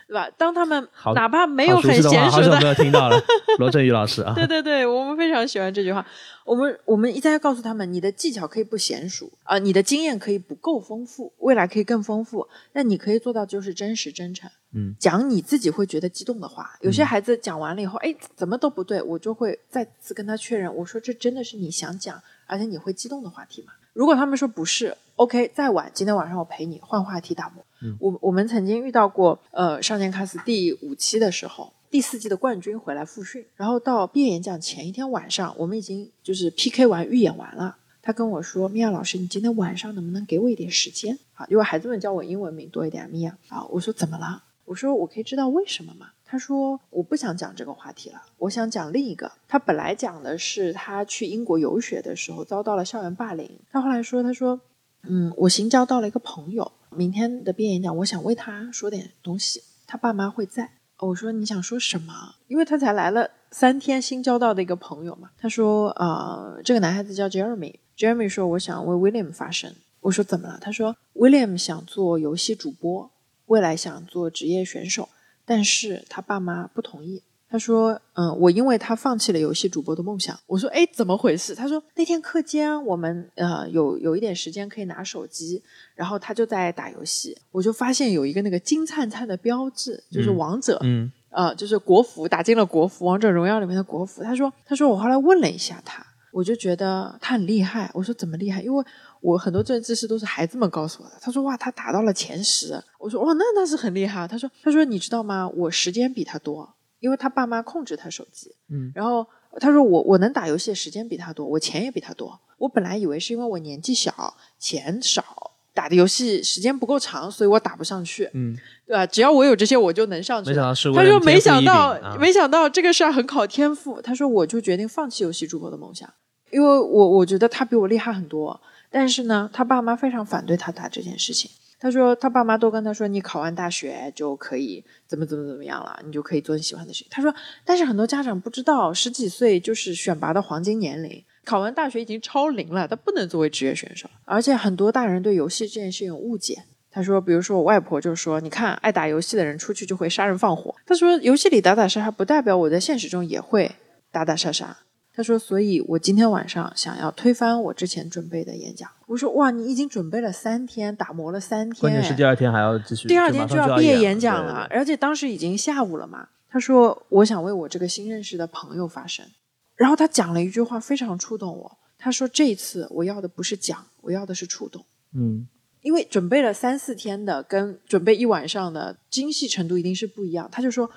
[0.07, 0.29] 对吧？
[0.37, 3.19] 当他们好哪怕没有很娴熟的好久没有听到了，
[3.59, 4.35] 罗振宇老师啊。
[4.35, 6.07] 对对对，我们非常喜欢这句话。
[6.45, 12.47] 我们我们一再告诉他们，你的技巧可以不娴熟啊、你的经验可以不够丰富，未来可以更丰富。
[12.73, 16.71] 但你可以做到就是真实真诚，嗯，讲你自己会觉得激动的话。
[16.81, 23.73] 有些孩子讲完了以后，哎，怎么都不对，我就会再次跟他确认，我说这真的是你想讲，而且你会激动的话题吗？
[23.99, 27.65] 如果他们说不是，OK，再晚，今天晚上我陪你换话题打磨。
[27.83, 37.77] 嗯我我们曾经遇到过，呃，少年卡斯第五期的时候，第四季的冠军回来复训，然后到毕业演讲前一天晚上，我们已经就是 PK 完预演完了。
[38.01, 41.45] 他跟我说：“米娅老师，你今天晚上能不能给我一点时间啊？
[41.51, 49.33] 因为孩子们叫我英文名多一点，米娅啊。”我说：“怎么了？”我说：“我可以知道为什么吗？”他说：“我不想讲这个话题了，我想讲另一个。
[49.49, 54.61] 他本来讲的是他去英国游学的时候遭到了校园霸凌，他后来说，他说，
[55.05, 60.71] 嗯，我新交到了一个朋友，明天的毕业演讲，我想为他说点东西，他爸妈会在。
[60.99, 62.13] 我说你想说什么？
[62.49, 65.31] 因为他才来了三天，新交到的一个朋友嘛。
[65.39, 69.73] 他说，呃，这个男孩子叫 Jeremy，Jeremy 说我想为 William 发声。
[70.01, 70.59] 我说怎么了？
[70.61, 73.11] 他说 William 想做游戏主播，
[73.47, 75.09] 未来想做职业选手，
[75.49, 77.23] 但是他爸妈不同意。
[77.51, 85.63] 他说：“嗯，我因为他放弃了游戏主播的梦想。”我说：“哎，怎么回事？”他说：“那天课间我们呃有有一点时间可以拿手机，
[85.95, 94.23] 然后他就在打游戏，我就发现有一个那个金灿灿的标志，就是嗯王者，嗯呃，就是国服打进了国服，王者荣耀里面的国服。
[94.23, 97.91] 他说：“他说我后来问了一下他，我就觉得他很厉害。
[97.95, 98.61] 我说怎么厉害？
[98.61, 98.85] 因为
[99.21, 101.15] 我很多这知识都是孩子们告诉我的。
[101.21, 102.83] 他说哇，他打到了前十。
[102.99, 104.27] 我说哇，那那是很厉害。
[104.29, 105.49] 他说他说你知道吗？
[105.49, 108.55] 我时间比他多，因为他爸妈控制他手机。
[108.71, 109.27] 嗯然后
[109.61, 112.39] 他说我我能打游戏的时间比他多，我钱也比他多。
[112.59, 119.07] 我本来以为是因为我年纪小，钱少，打的游戏时间不够长，所以我打不上去，嗯，对吧？
[119.07, 120.55] 只要我有这些，我就能上去没。
[120.55, 126.13] 想到是他说：“没想到，啊、没想到这个事儿很考天赋。”他说：“我就决定放弃游戏主播的梦想，
[126.51, 128.61] 因为我我觉得他比我厉害很多。
[128.91, 131.51] 但是呢，他爸妈非常反对他打这件事情。
[131.81, 137.09] 他说他爸妈都跟他说，你考完大学就可以怎么怎么怎么样了，你就可以做你喜欢的事情。
[137.11, 137.33] 他说，
[137.65, 146.63] 但是很多家长不知道，十几岁就是选拔的黄金年龄。”考完大学已经超龄了，他不能作为职业选手，而且很多大人对游戏这件事情有误解。
[146.91, 150.75] 他说，比如说我外婆就说，你看爱打游戏的人出去就会杀人放火。
[150.85, 153.71] 他说，游戏里打打杀杀不代表我在现实中也会
[154.11, 154.77] 打打杀杀。
[155.19, 158.89] 他说，所以我今天晚上想要推翻我之前准备的演讲。
[159.09, 166.29] 我说，哇，你已经准备了三天，打磨了三天，关键是第二天还要继续，第二天就要毕业演演讲了，而且当时已经下午了嘛。
[166.49, 169.27] 他说，我想为我这个新认识的朋友发声。
[169.75, 171.79] 然后他讲了一句话，非常触动我。
[171.99, 174.85] 他说：“这一次我要的不是讲，我要的是触动。
[175.17, 175.49] 嗯，
[175.83, 180.49] 因为准备了三四天的，跟准备一晚上的精细程度一定是不一样。
[180.53, 180.89] 他就说，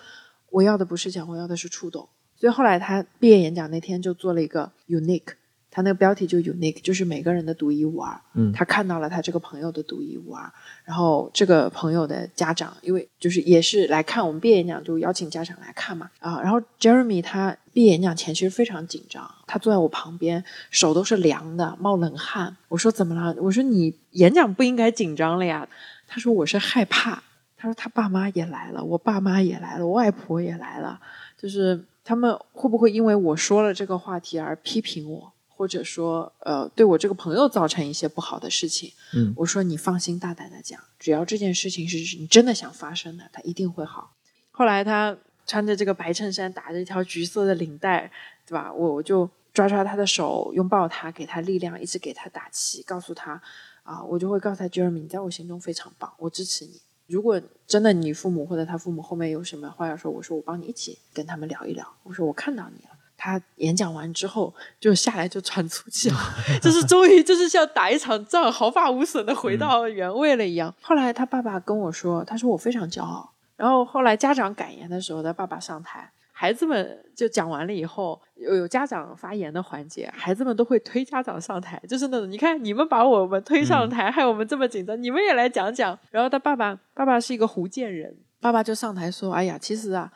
[0.51, 2.07] 我要的不是讲，我要的是触动。
[2.41, 5.33] 所以后来他毕业演讲那天就做了一个 unique，
[5.69, 8.19] 他那个标题就 unique，就是每个人的独一无二。
[8.33, 10.51] 嗯他看到了他这个朋友的独一无二，
[10.83, 16.41] 然后这个朋友的家长，因为就是也是来看我们毕业演讲，就邀请家长来看嘛啊。
[16.41, 22.57] 然后 Jeremy 他毕业演讲前其实非常紧张，他坐在我旁边，手都是凉的，冒冷汗。
[22.69, 23.35] 我说怎么了？
[23.39, 25.69] 我说你演讲不应该紧张了呀。
[26.07, 27.21] 他说我是害怕。
[27.55, 30.99] 他说他爸妈也来了，我爸妈也来了，我外婆也来了，
[31.37, 35.33] 就是他们会不会因为我说了这个话题而批评我？
[35.47, 44.15] 或者说，呃，对我这个朋友造成一些不好的事情，嗯我说你放心大胆的讲，只要这件事情是你真的想发生的，它一定会好。
[44.49, 48.11] 后来他穿着这个白衬衫，打着一条橘色的领带，
[48.47, 48.73] 对吧？
[48.73, 53.39] 我我就抓抓他的手，拥抱他，给他力量，一直给他打气，告诉他
[53.83, 56.81] 啊，我就会告诉他，Jeremy，你在我心中非常棒，我支持你。
[57.11, 61.85] 如果真的你父母或者他父母后面有什么话要说，我说我帮你一起跟他们聊一聊。
[62.03, 62.91] 我说我看到你了。
[63.23, 66.17] 他演讲完之后就下来就喘粗气了，
[66.59, 70.73] 就是终于就是像打一场仗，毫发无损的回到原位了一样。
[70.81, 73.31] 后来他爸爸跟我说，他说我非常骄傲。
[73.55, 85.95] 然后后来家长感言的时候，他爸爸上台，孩子们就讲完了以后，有有家长发言的环节，孩子们都会推家长上台，就是那种你看你们把我们推上台，害我们这么紧张，你们也来讲讲。
[86.09, 90.11] 然后他爸爸，爸爸是一个福建人，爸爸就上台说：“哎呀，其实啊。”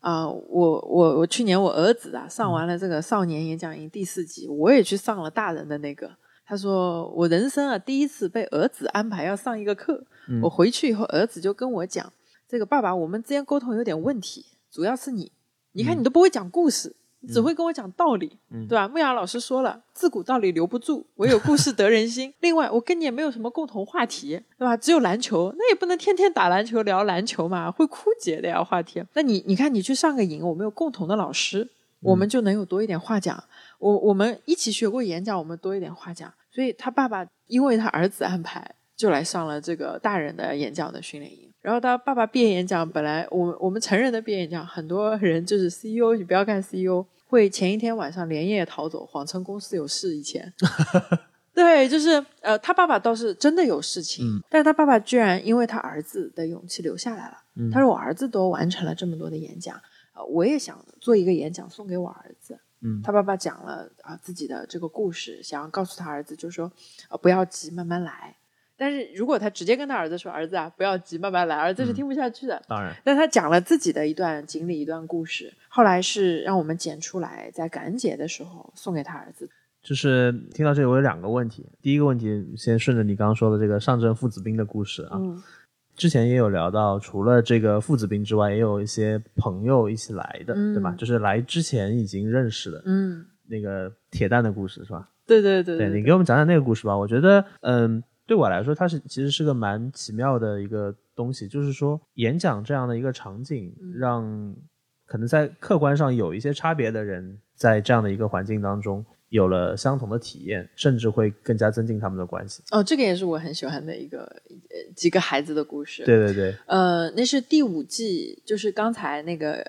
[0.00, 6.10] 啊、我我我去年我儿子啊上完了这个少年演讲营第四季，我也去上了大人的那个。
[6.46, 10.02] 他说我人生啊第一次被儿子安排要上一个课，
[10.42, 12.10] 我回去以后儿子就跟我讲，
[12.48, 15.30] 这个爸爸我们之间沟通有点问题，主要是你，
[15.72, 18.88] 你看你都不会讲故事，你只会跟我讲道理，对吧？
[18.88, 22.32] 木雅老师说了，自古道理留不住，唯有故事得人心。
[22.40, 24.76] 另外，我跟你也没有什么共同话题，对吧？
[24.76, 29.02] 只有篮球，那也不能天天打篮球聊篮球嘛，会枯竭的呀话题。
[29.14, 31.68] 那你你看，你去上个营，我们有共同的老师，
[32.00, 33.42] 我们就能有多一点话讲。
[33.78, 36.32] 我我们一起学过演讲，我们多一点话讲。
[36.50, 41.49] 所以他爸爸因为他儿子安排，就来上了这个大人的演讲的训练营。
[41.62, 50.16] 然后他爸爸毕业演讲，本来我我们成人的毕业演讲，很多人就是 CEO，你不要看 CEO，会前一天晚上连夜逃走，谎称公司有事。
[50.16, 50.52] 以前，
[51.54, 57.36] 对，就是呃，他爸爸倒是真的有事情，嗯但是他爸爸居然因为他儿子的勇气留下来了。
[57.56, 59.76] 嗯他说：“我儿子都完成了这么多的演讲，
[60.14, 66.72] 呃，我也想做一个演讲送给我儿子。”嗯他爸爸讲了啊、自己的这个故事，想要告诉他儿子，就是说
[67.08, 68.36] 啊、不要急，慢慢来。
[68.80, 72.62] 但是如果他直接跟他儿子说：“儿子啊，不要急，慢慢来。”儿子是听不下去的。
[72.66, 79.46] 当然，但他讲了自己的一段经历、一段故事，后来是让我们剪出来，在感恩节的时候送给他儿子。
[79.82, 81.66] 就是听到这里，我有两个问题。
[81.82, 85.42] 第一个问题，先顺着你刚刚说的这个上阵父子兵的故事啊，嗯
[85.96, 90.94] 之前也有聊到，除了这个父子兵之外，也有一些朋友一起来的，嗯对吧？
[90.96, 95.10] 就是来之前已经认识的嗯，那个铁蛋的故事，是吧？
[95.26, 96.96] 对对对对你给我们讲讲那个故事吧。
[96.96, 104.56] 我觉得，嗯，对我来说，它是其实是个蛮奇妙的一个东西，就是说演讲这样的一个场景，嗯让
[105.04, 112.62] 可能在客观上有一些差别的人，在这样的一个环境当中有了相同的体验，甚至会更加增进他们的关系。
[112.70, 116.04] 哦，这个也是我很喜欢的一个呃几个孩子的故事。
[116.04, 119.68] 对对对，呃，那是第五季，就是刚才那个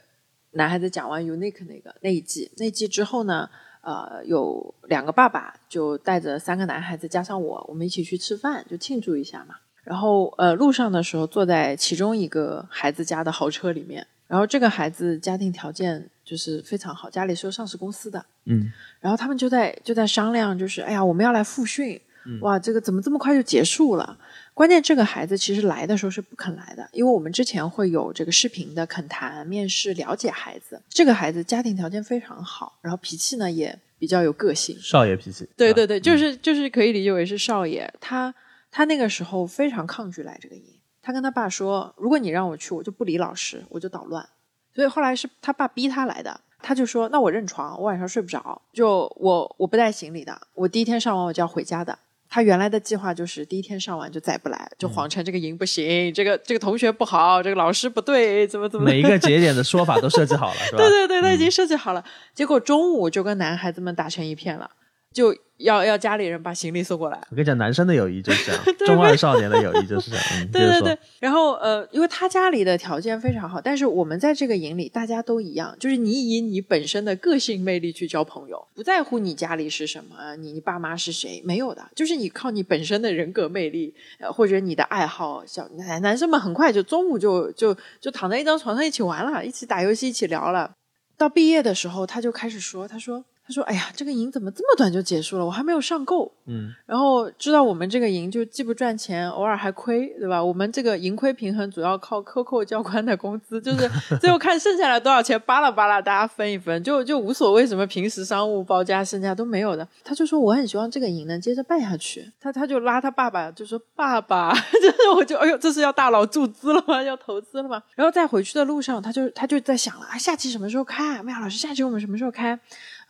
[0.52, 3.50] 男孩子讲完 Unique 那个那一季，那一季之后呢，
[3.82, 9.56] 呃，有两个爸爸就带着三个男孩子加上我，我们一起去吃饭，就庆祝一下嘛。
[9.84, 22.00] 然后呃，路上的时候坐在其中一个孩子家的豪车里面，然后这个孩子家庭条件就是非常好，家里是有上市公司的，嗯然后他们就在就在商量，就是哎呀，我们要来复训，
[22.42, 24.16] 哇，这个怎么这么快就结束了？
[24.54, 30.82] 关键这个孩子其实来的时候是不肯来的，因为我们之前会有这个视频的恳谈、面试，了解孩子。
[30.90, 35.48] 这个孩子家庭条件非常好，然后脾气呢也比较有个性，少爷脾气。
[35.56, 37.92] 对对对，就是就是可以理解为是少爷。
[38.00, 38.34] 他
[38.70, 40.64] 他那个时候非常抗拒来这个营，
[41.02, 44.28] 他跟他爸说，如果你让我去，我就不理老师，我就捣乱。
[44.76, 51.98] 所以后来是他爸逼他来的，他就说，那我认床，我晚上睡不着，就我我不带行李的，我第一天上完我就要回家的。
[52.34, 60.78] 他原来的计划就是第一天上完就再不来，就谎称这个营不行，这个这个同学不好，这个老师不对，怎么怎么每一个节点的说法都设计好了， 是吧？
[60.78, 62.02] 对对对，他已经设计好了。
[62.34, 64.72] 结果中午就跟男孩子们打成一片了，
[65.14, 67.22] 就要要家里人把行李送过来。
[67.30, 70.26] 我跟你讲，男生的友谊就是这样， 中二少年的友谊就是这样。
[70.40, 90.72] 嗯、对对对，然后呃，因为他家里的条件非常好，但是我们在这个营里大家都一样，就是你以你本身的个性魅力去交朋友，不在乎你家里是什么，你你爸妈是谁，没有的，就是你靠你本身的人格魅力，呃，或者你的爱好，小男男生们很快就中午就就就躺在一张床上一起玩了，一起打游戏，一起聊了。
[91.18, 93.24] 到毕业的时候，他就开始说，他说。
[93.52, 95.46] 说：“哎呀，这个营怎么这么短就结束了？
[95.46, 100.44] 我还没有上够。”嗯，然后知道我们这个营就既不赚钱，偶尔还亏，对吧？
[100.44, 103.90] 我们这个盈亏平衡主要靠克扣教官的工资，就是
[104.20, 109.88] 最后看剩下来多少钱，扒拉扒拉大家分一分，就就无所谓什么平时商务报价剩下都没有的。
[110.04, 117.02] 他就说我很希望这个营能接着办下去，他他就拉他爸爸就说爸爸， 就是我就哎呦，这是要大佬注资了吗？
[117.02, 117.82] 要投资了吗？
[117.96, 121.22] 然后在回去的路上，他就他就在想了啊，下期什么时候开？
[121.24, 122.60] 麦老师，下期我们什么时候开？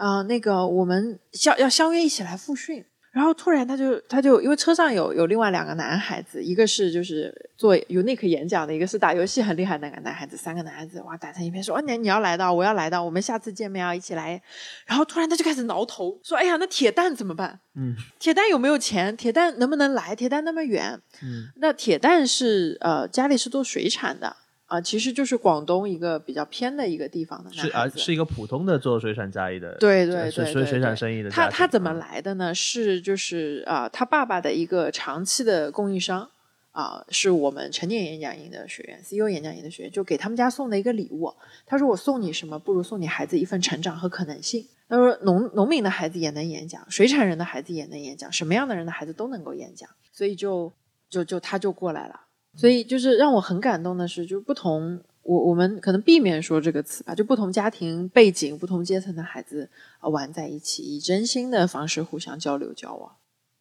[0.02, 2.84] 啊、那个我们相要相约一起来复训。
[3.12, 14.42] 然后突然他就他就因为车上有有另外两个男孩子，一个是就是做 unique 演讲的，一个是打游戏很厉害的那个男孩子，三个男孩子哇打成一片说，哦你你要来的，我要来的，我们下次见面要一起来。
[14.86, 17.60] 然后突然他就开始挠头，说哎呀那铁蛋怎么办？
[17.76, 19.18] 嗯， 铁蛋有没有钱？
[19.18, 20.16] 铁蛋能不能来？
[20.16, 24.34] 铁蛋那么远，嗯，那铁蛋是呃家里是做水产的
[24.72, 27.90] 啊、其实就是广东一个比较偏的一个地方的男是啊。
[27.90, 31.30] 是一个普通的做水产加一的，对对是对对水水产生意的。
[31.30, 32.00] 他他怎么嗯？
[32.00, 32.56] 来的呢？
[32.56, 36.30] 是就是啊、他爸爸的一个长期的供应商
[36.72, 41.34] 啊、是我们成年演讲营的学员，CEO 演讲营的学员，就给他们家送的一个礼物。
[41.66, 50.72] 他说：“我送你什么，不如送你孩子一份成长和可能性。”他说：“农农民的孩子也能演讲，水产人的孩子也能演讲，什么样的人的孩子都能够演讲。”所以就
[51.10, 52.22] 就就他就过来了。
[52.56, 55.02] 所以就是让我很感动的是，就是不同。
[55.24, 63.12] 我我们可能避免说这个词吧，就不同家庭背景、不同阶层的孩子啊、玩在一起，以真心的方式互相交流交往。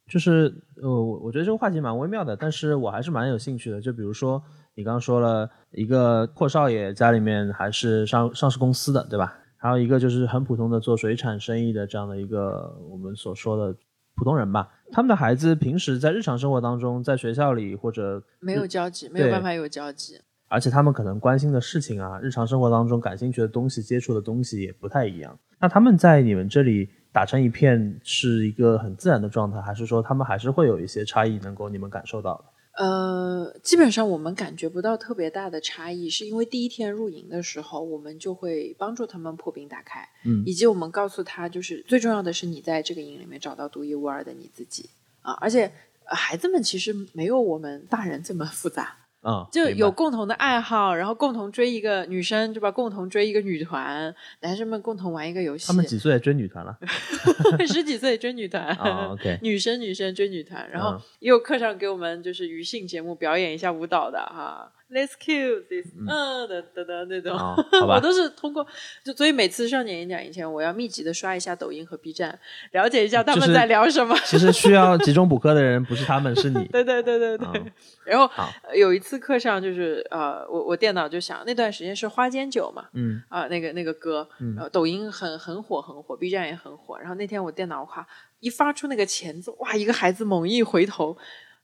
[0.09, 3.79] 就是呃，我我觉得这个话题蛮微妙的，但是我还是蛮有兴趣的。
[3.79, 4.43] 就比如说
[4.75, 9.37] 你刚刚说了一个阔少爷家里面还是上上市公司的，对吧？
[9.59, 13.77] 还有一个就是很普通的做水产生意的这样的一个我们所说的
[14.17, 14.67] 普通人吧。
[14.93, 20.21] 他们的孩子平时在日常生活当中，在学校里或者没有交集，没有办法有交集。
[20.49, 25.39] 而且他们可能关心的事情啊，日常生活当中感兴趣的东西、接触的东西也不太一样。
[25.61, 32.45] 那他们在你们这里打成一片是一个很自然的状态，还是说他们还是会有一些差异能够你们感受到的？
[32.73, 44.91] 呃，基本上我们感觉不到特别大的差异，是因为第一天入营的时候，我们就会帮助他们破冰打开，嗯以及我们告诉他，就是最重要的是你在这个营里面找到独一无二的你自己
[45.23, 45.71] 啊，而且。
[46.05, 52.71] 呃孩子们其实没有我们大人这么复杂，啊、就有共同的爱好，然后共同追一个女生，对吧？
[52.71, 55.67] 共同追一个女团，男生们共同玩一个游戏。
[55.67, 56.79] 他们几岁追女团了？
[57.69, 58.75] 十几岁追女团，
[59.43, 68.67] 女生女生追女团，然后嗯也有课上给我们就是娱性节目表演一下舞蹈的哈，Let's cue this，嗯的的的那种，哦 我都是通过，
[69.05, 72.39] 就所以每次上演讲以前，我要密集的刷一下抖音和 B 站，
[72.73, 74.17] 了解一下他们在聊什么。
[74.25, 76.65] 其实需要集中补课的人不是他们，是你。
[76.67, 77.49] 对对对对对。
[77.55, 77.73] 嗯
[78.05, 78.29] 然后
[78.75, 86.99] 有一次课上就是呃，我我电脑就想，那段时间是花间酒嘛，嗯啊、那个那个歌，然后抖音很很火很火，B 站也很火。
[86.99, 88.05] 然后那天我电脑夸
[88.41, 91.17] 一发出那个前奏，哇，一个孩子猛一回头，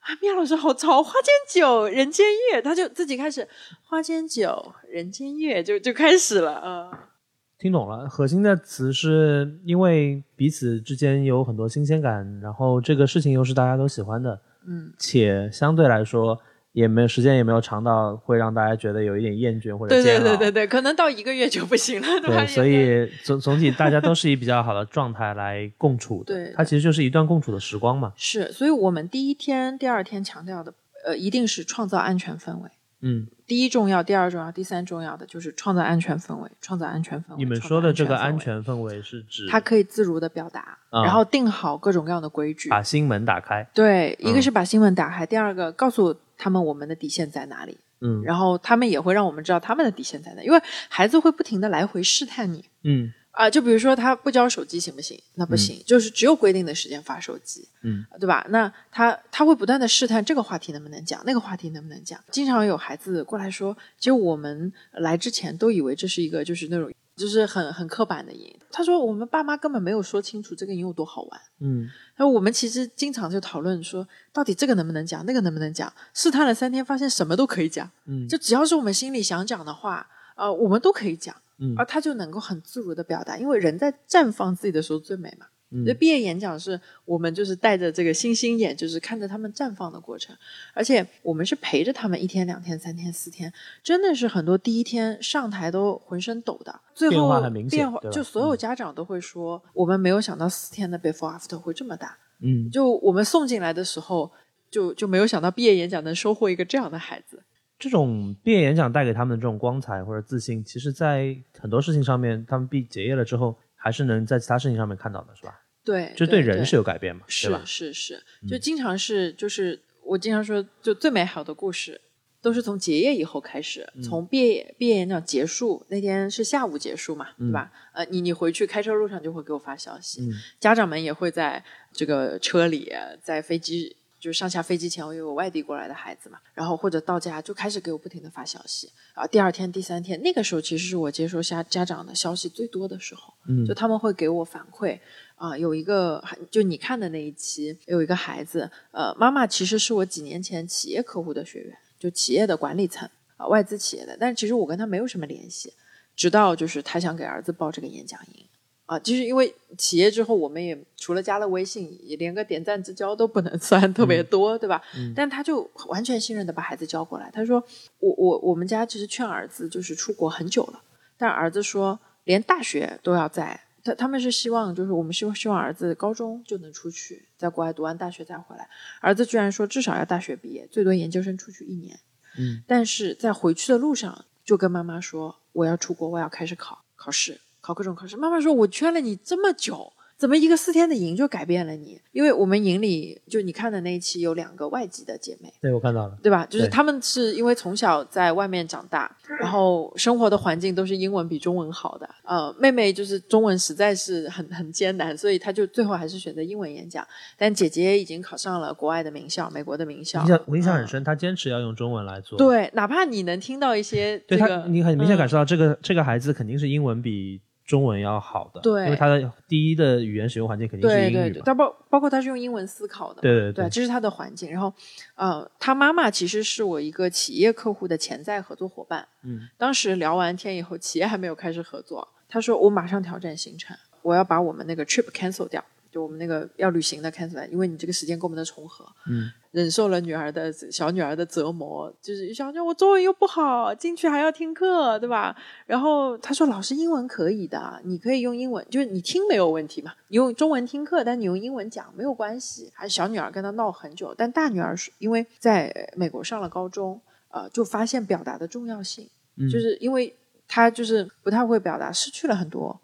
[0.07, 3.47] 啊，米娅老师好潮，花间酒，人间月，他就自己开始
[3.83, 7.11] 花间酒，人间月，就就开始了啊。
[7.59, 16.39] 听懂了，核心的词是因为彼此之间有很多新鲜感，然后这个事情又是大家都喜欢的，嗯，且相对来说
[16.77, 20.19] 也没有时间也没有长到会让大家觉得有一点厌倦或者对对。
[20.21, 22.45] 对对对，可能到一个月就不行了，对吧？
[22.45, 26.35] 对，所以总总体大家都是以比较好的状态来共处的。
[26.35, 28.13] 对它其实就是一段共处的时光嘛。
[28.15, 30.75] 是，所以我们第一天、第二天强调的，
[31.07, 32.69] 呃，一定是创造安全氛围。
[33.01, 37.37] 嗯，第一重要，第二重要，第三重要的就是创造安全氛围，创造安全氛围。
[37.39, 42.69] 你们说的这个，安全氛围是指它可以自如的表达，啊然后定好各种各样的规矩。
[42.69, 43.67] 把心门打开。
[43.73, 52.65] 对，一个嗯是把心门打开，第二个告诉他们我们的底线在哪里，嗯然后他们也会让我们知道他们的底线在哪，因为孩子会不停的来回试探你。
[52.85, 55.21] 嗯啊，就比如说他不交手机行不行？
[55.35, 58.47] 那不行，就是只有规定的时间发手机，嗯，对吧？
[58.49, 62.19] 那他他会不断的试探这个话题能不能讲，那个话题能不能讲。
[62.31, 68.55] 经常有孩子过来说，其实我们来之前都以为这是一个就是那种就是很很刻板的赢。
[68.71, 71.41] 他说我们爸妈根本没有说清楚这个赢有多好玩。
[71.61, 75.93] 嗯然后我们其实经常就讨论说，到底这个能不能讲，那个能不能讲？
[76.13, 80.07] 试探了三天，发现什么都可以讲，嗯就只要是我们心里想讲的话，
[80.37, 81.35] 呃，我们都可以讲。
[81.59, 85.47] 嗯而他就能够很自如的表达，因为人在绽放自己的时候最美嘛。
[85.77, 90.35] 嗯所以毕业演讲是我们就是带着这个星星眼，就是看着他们绽放的过程，
[90.73, 93.53] 而且我们是陪着他们一天、两天、三天、四天，
[93.83, 102.17] 真的是很多第一天上台都浑身抖的，最后变化很明显变化就所有家长都会说，我们没有想到四天的 before after 会这么大。
[102.41, 104.31] 嗯，就我们送进来的时候，
[104.71, 107.43] 就就没有想到毕业演讲能收获一个这样的孩子。
[107.79, 115.61] 这种毕业演讲带给他们的这种光彩或者自信，其实在很多事情上面，他们毕结业了之后，还还是能在其他事情上面看到的，是吧？
[115.87, 117.63] 对，就对人是有改变嘛，对是吧？
[117.65, 122.01] 是是，就经常是就是我经常说，就最美好的故事
[122.43, 127.71] 都是从结业以后开始，从毕业毕业演讲结束那天是下午结束嘛，对吧？
[127.95, 130.29] 呃，你你回去开车路上就会给我发消息，
[130.59, 133.97] 家长们也会在这个车里，在飞机。
[134.27, 139.25] 就是上下飞机前，我有外地过来的孩子嘛，然后或者到家就开始给我不停的发消息啊。
[139.25, 144.99] 第二天、第三天，那个时候其实是我接收家家长的消息最多的时候，嗯就他们会给我反馈
[145.37, 145.57] 啊。
[145.57, 146.21] 有一个
[146.51, 155.73] 就你看的那一期，有一个孩子，呃，妈妈其实是我几年前企业客户的学员，就企业的管理层啊，外资企业的，但其实我跟他没有什么联系，
[156.17, 158.45] 直到就是他想给儿子报这个演讲营。
[158.87, 164.81] 啊，就是因为企业之后，我们也除了加了微信，也连个点赞之交都不能 算特别多，对吧？
[165.15, 167.29] 但他就完全信任的把孩子交过来。
[167.33, 167.63] 他说
[167.99, 170.81] ：“我我我们家其实劝儿子就是出国很久了，
[171.19, 173.61] 但儿子说连大学都要在。
[173.83, 178.69] 他他们是希望就是我们希望希望儿子高中就能出去，在国外读完大学再回来。
[179.01, 181.99] 儿子居然说至少要大学毕业，最多研究生出去一年。
[182.39, 192.01] 嗯，但是在回去的路上就跟妈妈说我要出国，我要开始考考试。”考各种考试，妈妈说：“我圈了你这么久，怎么一个四天的营就改变了你？
[192.13, 196.47] 因为我们营里就你看的那一期有两个外籍的姐妹，对我看到了，对吧？
[196.47, 202.09] 就是对她们是因为从小在外面长大，然后生活的环境都是英文比中文好的。
[202.23, 207.07] 呃，妹妹就是中文实在是很很艰难，所以她就最后还是选择英文演讲。
[207.37, 210.23] 但姐姐已经考上了国外的名校，美国的名校。
[210.23, 218.85] 印象我印象很嗯深，她坚持要用中文来做，对，哪怕你能听到一些对他这个，你很明显感嗯受到这个这个孩子肯定是英文比中文要好的，对。
[218.85, 224.51] 因为他的第一的语言使用环境肯定是英语嘛，对对对，他包包括他是用英文思考的嘛，对对对，这是他的环境。
[224.51, 224.73] 然后，
[225.17, 229.07] 呃，他妈妈其实是我一个企业客户的潜在合作伙伴。
[229.25, 235.65] 嗯，当时聊完天以后，企业还没有开始合作，他说我马上调整行程，我要把我们那个 trip cancel 掉，
[235.97, 238.85] 就我们那个要旅行的 cancel，因为你这个时间跟我们的重合。
[239.09, 245.35] 嗯，忍受了女儿的小女儿的折磨，就是想想我中文又不好，进去还要听课，对吧？
[245.65, 252.71] 然后他说老师英文可以的，你可以用英文，就是你听没有问题嘛，你用中文听课，但你用英文讲没有关系。
[252.75, 260.15] 还小女儿跟他闹很久，但大女儿是因为在美国上了高中，呃，就发现表达的重要性，嗯就是因为
[260.47, 262.79] 她就是不太会表达，失去了很多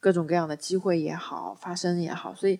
[0.00, 2.58] 各种各样的机会也好，发生也好，所以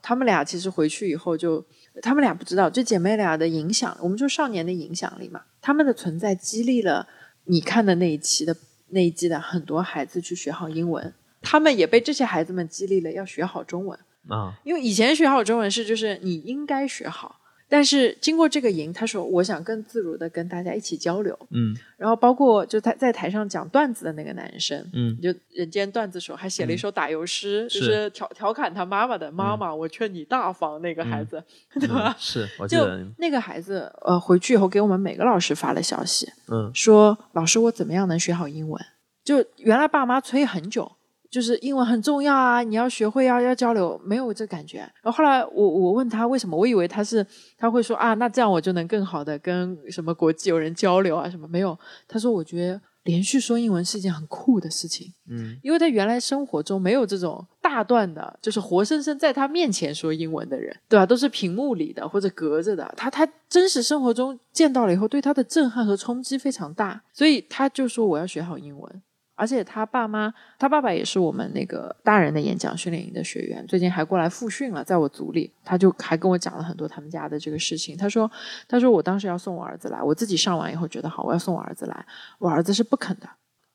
[0.00, 1.64] 他们俩其实回去以后就，
[2.02, 7.06] 他们俩不知道这姐妹俩的影响，我们就少年的影响力嘛，他们的存在激励了
[7.44, 8.56] 你看的那一期的
[8.88, 11.12] 那一季的很多孩子去学好英文，
[11.42, 17.40] 他们也被这些孩子们激励了要学好中文，啊，因为以前学好中文是就是你应该学好。
[17.68, 21.76] 但是经过这个营，他说我想更自如的跟大家一起交流，嗯。
[21.96, 25.20] 然后包括就他在台上讲段子的那个男生，嗯。
[25.20, 31.42] 就人间段子手还写了一首打油诗，是就是调调侃他妈妈的妈妈，我劝你大方那个孩子，
[31.78, 32.10] 对吧？
[32.10, 32.86] 嗯是就，
[33.18, 36.70] 那个孩子，呃，回去以后给我们每个老师发了消息，嗯。
[36.74, 38.82] 说老师我怎么样能学好英文？
[39.24, 40.90] 就原来爸妈催很久，
[41.30, 44.78] 就是英文很重要啊，你要学会啊，要交流，没有这感觉。
[44.78, 47.26] 然后后来我我问他为什么，我以为他是
[47.56, 51.78] 他会说啊，那这样我就能更好的跟什么国际友人交流啊什么，没有。
[52.06, 61.04] 他说我觉得连续说英文是一件很酷的事情，嗯因为他原来生活中没有这种大段的，就是活生生在他面前说英文的人，对吧？
[61.04, 62.92] 都是屏幕里的或者隔着的。
[62.96, 69.02] 他他真实生活中见到了以后，对他的震撼和冲击非常大，所以他就说我要学好英文。
[69.38, 77.96] 而且他爸妈，他爸爸也是我们那个大人的演讲训练营的学员，最近还过来复训了，在我组里，他就还跟我讲了很多他们家的这个事情。
[77.96, 78.28] 他说，
[78.66, 82.04] 他说我当时要送我儿子来，我自己上完以后觉得好，我要送我儿子来，
[82.40, 83.28] 我儿子是不肯的。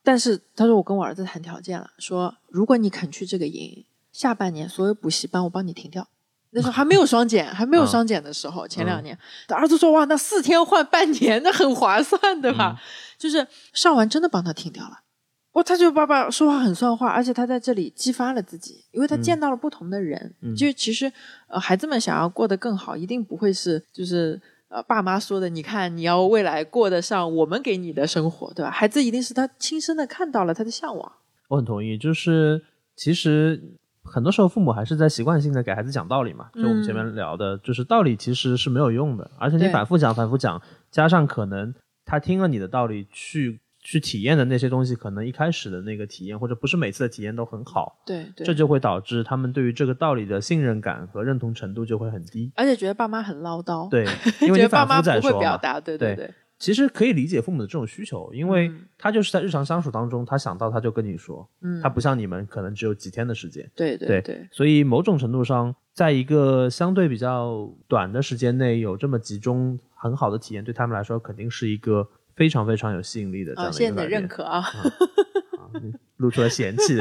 [0.04, 6.06] 但是他说我跟我儿子谈条件了，说如果你肯去这个营，下半年所有补习班我帮你停掉。
[6.50, 12.78] 那时候还没有双减，还没有双减的时候，前两年，他儿子说哇，那四天换半年，那很划算，对吧？
[13.18, 15.00] 就是上完真的帮他停掉了。
[15.54, 20.34] 哦，他就爸爸说话很算话，而且他在这里激发了自己，因为他见到了不同的人。
[20.58, 21.12] 就其实，
[21.48, 28.72] 呃，孩子们想要过得更好，一定不会是就是呃爸妈说的，你看你要未来过得上我们给你的生活，对吧？
[28.72, 31.12] 孩子一定是他亲身的看到了他的向往。
[31.50, 32.60] 我很同意，就是
[32.96, 33.62] 其实
[34.02, 41.72] 很多时候父母还是在习惯性的给孩子讲道理嘛，就我们前面聊的，就是道理其实是没有用的，而且你反复讲、反复讲，加上可能
[42.04, 52.50] 他听了你的道理去去体验的那些东西，可能一开始的那个体验或者不是每次的体验都很好，对对，这就会导致他们对于这个道理的信任感和认同程度就会很低。
[52.56, 54.06] 而且觉得爸妈很唠叨，对，
[54.42, 55.40] 因为你反得爸妈不会复在说嘛。
[55.40, 74.64] 表达，对对对，其实可以理解父母的这种需求，因为他就是在日常相处当中，他想到他就跟你说，嗯，他不像你们可能只有几天的时间，对对对，所以某种程度上，在一个相对比较短的时间内有这么集中很好的体验，对他们来说肯定是一个非常非常有吸引力的这样的一个认可啊，
[76.18, 76.98] 露出了嫌弃。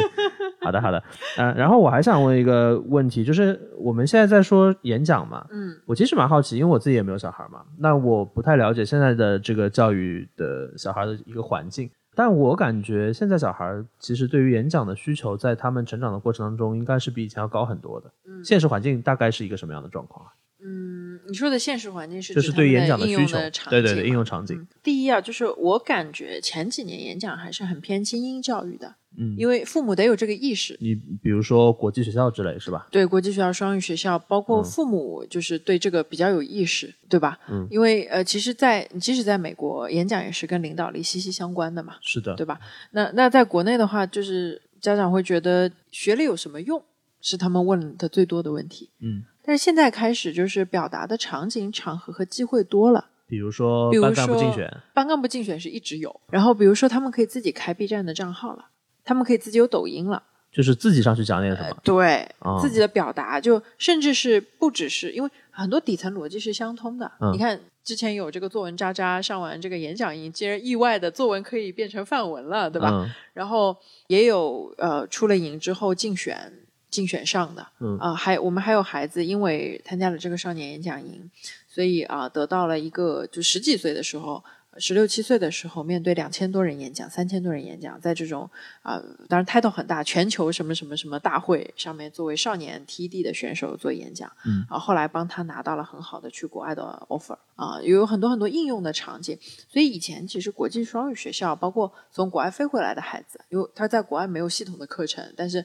[0.61, 1.03] 好的，好的，
[1.39, 18.09] 嗯、然后我还想问一个问题，就是我们现在在说演讲嘛，嗯，我其实蛮好奇，因为我自己也没有小孩嘛，那我不太了解现在的这个教育的小孩的一个环境，但我感觉现在小孩其实对于演讲的需求，在他们成长的过程当中，应该是比以前要高很多的。
[18.29, 20.31] 嗯现实环境大概是一个什么样的状况啊？
[20.65, 30.77] 嗯，你说的现实环境是就是对演讲的应用需求的场，对对对，应用场景，嗯第一啊，就是我感觉前几年演讲还是很偏精英教育的，嗯，因为父母得有这个意识。
[30.81, 32.87] 你比如说国际学校之类是吧？
[32.91, 37.39] 对国际学校、双语学校，包括嗯父母，就是对这个比较有意识，对吧？
[37.49, 42.61] 嗯因为呃，其实在，即使在美国，演讲也是跟领导力息息相关的嘛，是的，对吧？
[42.93, 46.83] 那那在国内的话，就是家长会觉得学历有什么用，
[47.21, 48.91] 是他们问的最多的问题。
[49.01, 53.07] 嗯，但是现在开始，就是表达的场景、场合和机会多了。
[53.27, 58.67] 比如说比如班干部说竞选，班干部竞选是一直有，然后比如说他们可以自己开 B 站的账号了，
[59.05, 60.23] 他们可以自己有抖音了，
[60.53, 67.11] 就是自己上去讲点什么，对、哦自己的表达，就甚至是不只是因为很多底层逻辑是相通的。
[67.21, 72.91] 嗯你看之前有这个作文渣渣上完这个演讲营，竟然意外的作文可以变成范文了，对吧？
[72.93, 73.75] 嗯然后
[74.09, 76.53] 也有呃出了营之后竞选
[76.93, 81.29] 竞选上的，嗯啊、还我们还有孩子因为参加了这个少年演讲营，
[81.67, 84.45] 所以啊、得到了一个就十几岁的时候。
[84.79, 88.49] 十六七岁的时候，面对两千多人演讲，三千多人演讲，在这种
[88.81, 99.39] 啊、当然 title 很大，全球什么什么什么大会上面，作为少年 TD 的选手做演讲，嗯，啊，后来帮他拿到了很好的去国外的 offer，啊，有很多很多应用的场景，
[99.69, 105.63] 所以以前其实国际双语学校，包括从国外飞回来的孩子，因为他在国外没有系统的课程，但是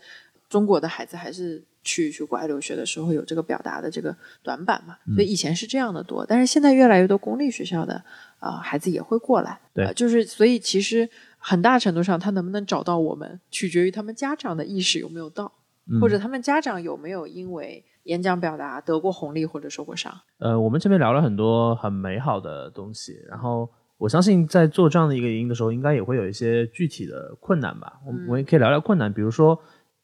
[0.50, 7.96] 中国的孩子还是去去国外留学的时候有这个表达的这个短板嘛，所以以前是这样的多，但是现在越来越多公立学校的
[8.40, 15.52] 啊、呃孩子也会过来，对呃就是所以其实很大程度上他能不能找到我们，取决于他们家长的意识有没有到，
[15.92, 20.14] 嗯或者他们家长有没有因为演讲表达得过红利或者受过伤。
[20.40, 28.00] 呃，我们这边聊了很多很美好的东西，然后我相信在做这样的一个营的时候，应该也会有一些具体的困难吧。
[28.06, 29.60] 我们我们也可以聊聊困难，比如说，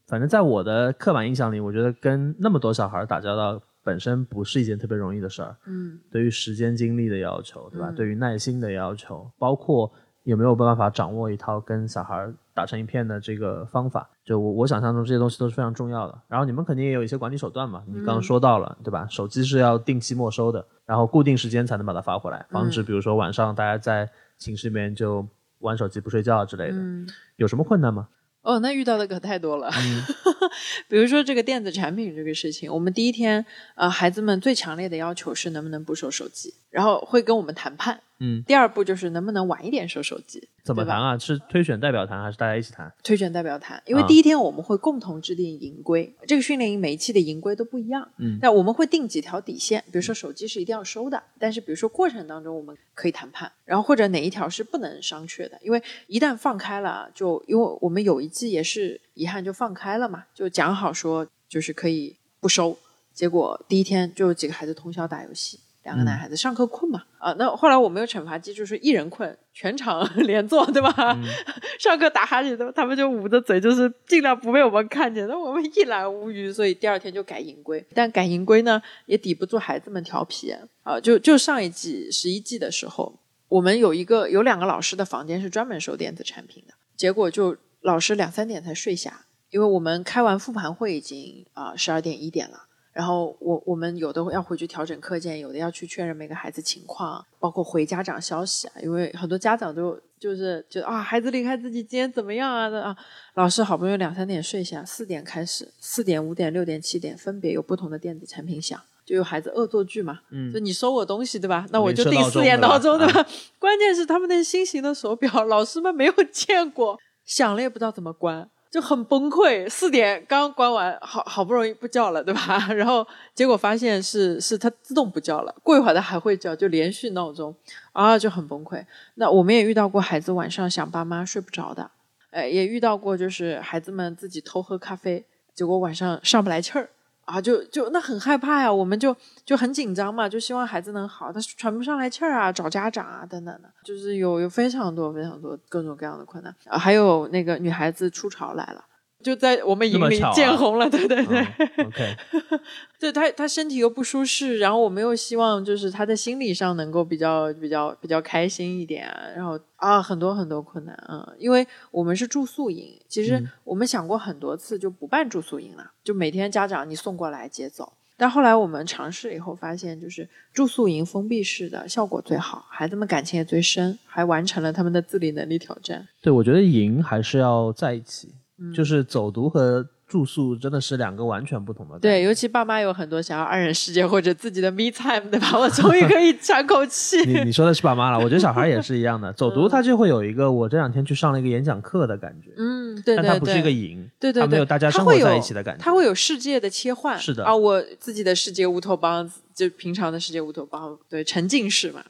[0.08, 5.56] 反正在我的刻板印象里，我觉得跟那么多小孩打交道本身不是一件特别容易的事儿。
[5.66, 7.90] 嗯对于时间精力的要求，对吧？
[7.90, 9.92] 嗯对于耐心的要求，包括
[10.24, 16.22] 有没有办法掌握一套跟小孩打成一片的这个方法，就我我想象中这些东西都是非常重要的。
[16.28, 19.08] 然后你们肯定也有一些管理手段嘛，你刚刚说到了，对吧？
[19.10, 25.28] 手机是要定期没收的，然后固定时间才能把它发回来，防止比如说晚上大家在寝室里面就
[25.60, 26.78] 玩手机不睡觉之类的。
[26.78, 28.08] 嗯，有什么困难吗？
[28.44, 29.72] 哦，那遇到的可太多了。
[29.74, 30.04] 嗯
[30.88, 33.44] 比如说这个电子产品这个事情，我们第一天，
[33.76, 38.02] 呃，孩子们最强烈的要求是能不能不收手机，然后会跟我们谈判。
[38.20, 41.18] 嗯，第二步就是能不能晚一点收手机，怎么谈啊？
[41.18, 42.94] 是推选代表谈还是大家一起谈？
[43.04, 62.78] 推选代表谈，因为啊第一天我们会共同制定营规，这个训练营每一期的营规都不一样，嗯但我们会定几条底线，比如说手机是一定要收的，但是比如说过程当中我们可以谈判，然后或者哪一条是不能商榷的，因为一旦放开了，就因为我们有一季也是遗憾就放开了嘛，就讲好说就是可以不收，
[63.14, 65.60] 结果第一天就有几个孩子通宵打游戏。
[65.84, 70.94] 两个男孩子上课困嘛，啊，那后来我们有惩罚机制，是一人困，全场 连坐，对吧？
[71.78, 75.28] 上课打哈欠，他们他们就捂着嘴，就是尽量不被我们看见。
[75.28, 77.86] 那我们一览无余，所以第二天就改营规。
[77.94, 81.00] 但改营规呢，也抵不住孩子们调皮啊。
[81.02, 83.20] 就就上一季十一季的时候，
[83.50, 92.68] 我们有一个有两个老师的房间是专门收电子产品的，结果就老师两三点才睡下，因为我们开完复盘会已经啊十二点一点了。
[92.94, 102.96] 然后我我们有的要回去调整课件，有的要去确认每个孩子情况，包括回家长消息啊，因为很多家长都就是就啊孩子离开自己今天怎么样啊的啊，
[103.34, 111.66] 老师好不容易两三点睡下，四点开始，四点、五点、六点、七点分别有不同的电子产品响，就有孩子恶作剧嘛，嗯就你收我东西对吧？
[111.72, 113.30] 那我就定四点闹钟对吧对吧？
[113.58, 118.48] 关键是他们那新型的手表，老师们没有见过，响了也不知道怎么关。
[118.74, 122.58] 就很崩溃，四点刚关完，好好不容易不叫了，对吧？
[122.74, 123.06] 然后
[123.36, 127.56] 结果发现是是它自动不叫了，过一会儿它还会叫，就连续闹钟
[127.92, 128.84] 啊，就很崩溃。
[129.14, 131.92] 那我们也遇到过孩子晚上想爸妈睡不着的，
[132.32, 136.90] 哎，也遇到过就是孩子们自己偷喝咖啡，结果晚上上不来气儿
[137.26, 139.16] 啊，就就那很害怕呀，我们就
[139.46, 148.84] 就很紧张嘛，就希望孩子能好，他喘不上来气儿啊，找家长啊等等的，就是有有非常多非常多各种各样的困难啊，还有那个女孩子初潮来了。
[149.24, 151.40] 就在我们营里见红了，对对对
[151.86, 152.16] ，OK，
[153.00, 176.08] 对他他身体又不舒适，然后我们又希望就是他在心理上能够比较比较比较开心一点，然后啊很多很多困难嗯，因为我们是住宿营，其实我们想过很多次就不办住宿营了，就每天家长你送过来接走，但后来我们尝试以后发现，就是住宿营封闭式的效果最好，孩子们感情也最深，还完成了他们的自理能力挑战。
[176.22, 178.34] 对，我觉得营还是要在一起。
[178.72, 181.98] 就是走读和住宿真的是两个完全不同的。
[181.98, 185.58] 对，尤其爸妈有很多想要二人世界或者自己的 me time，对吧？
[185.58, 187.18] 我终于可以喘口气。
[187.26, 189.34] 你你说的是爸妈了，我觉得小孩也是一样的。
[189.34, 192.52] 走读他就会有一个，我这两天去上了一个演讲课的感觉。
[192.58, 193.24] 嗯，对对对。
[193.24, 195.84] 但它不是一个营，对对对，没有大家生活在一起的感觉。
[195.84, 197.18] 他会有世界的切换。
[197.18, 202.04] 是的啊，我自己的世界乌托邦，就平常的世界乌托邦，对，沉浸式嘛。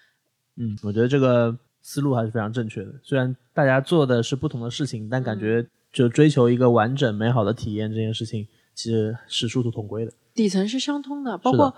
[0.58, 2.91] 嗯，我觉得这个思路还是非常正确的。
[3.01, 5.66] 虽然大家做的是不同的事情，但感觉。
[5.93, 11.37] 就追求一个完整美好的体验这件事情，其实是殊途同归的，底层是相通的。
[11.37, 11.73] 包括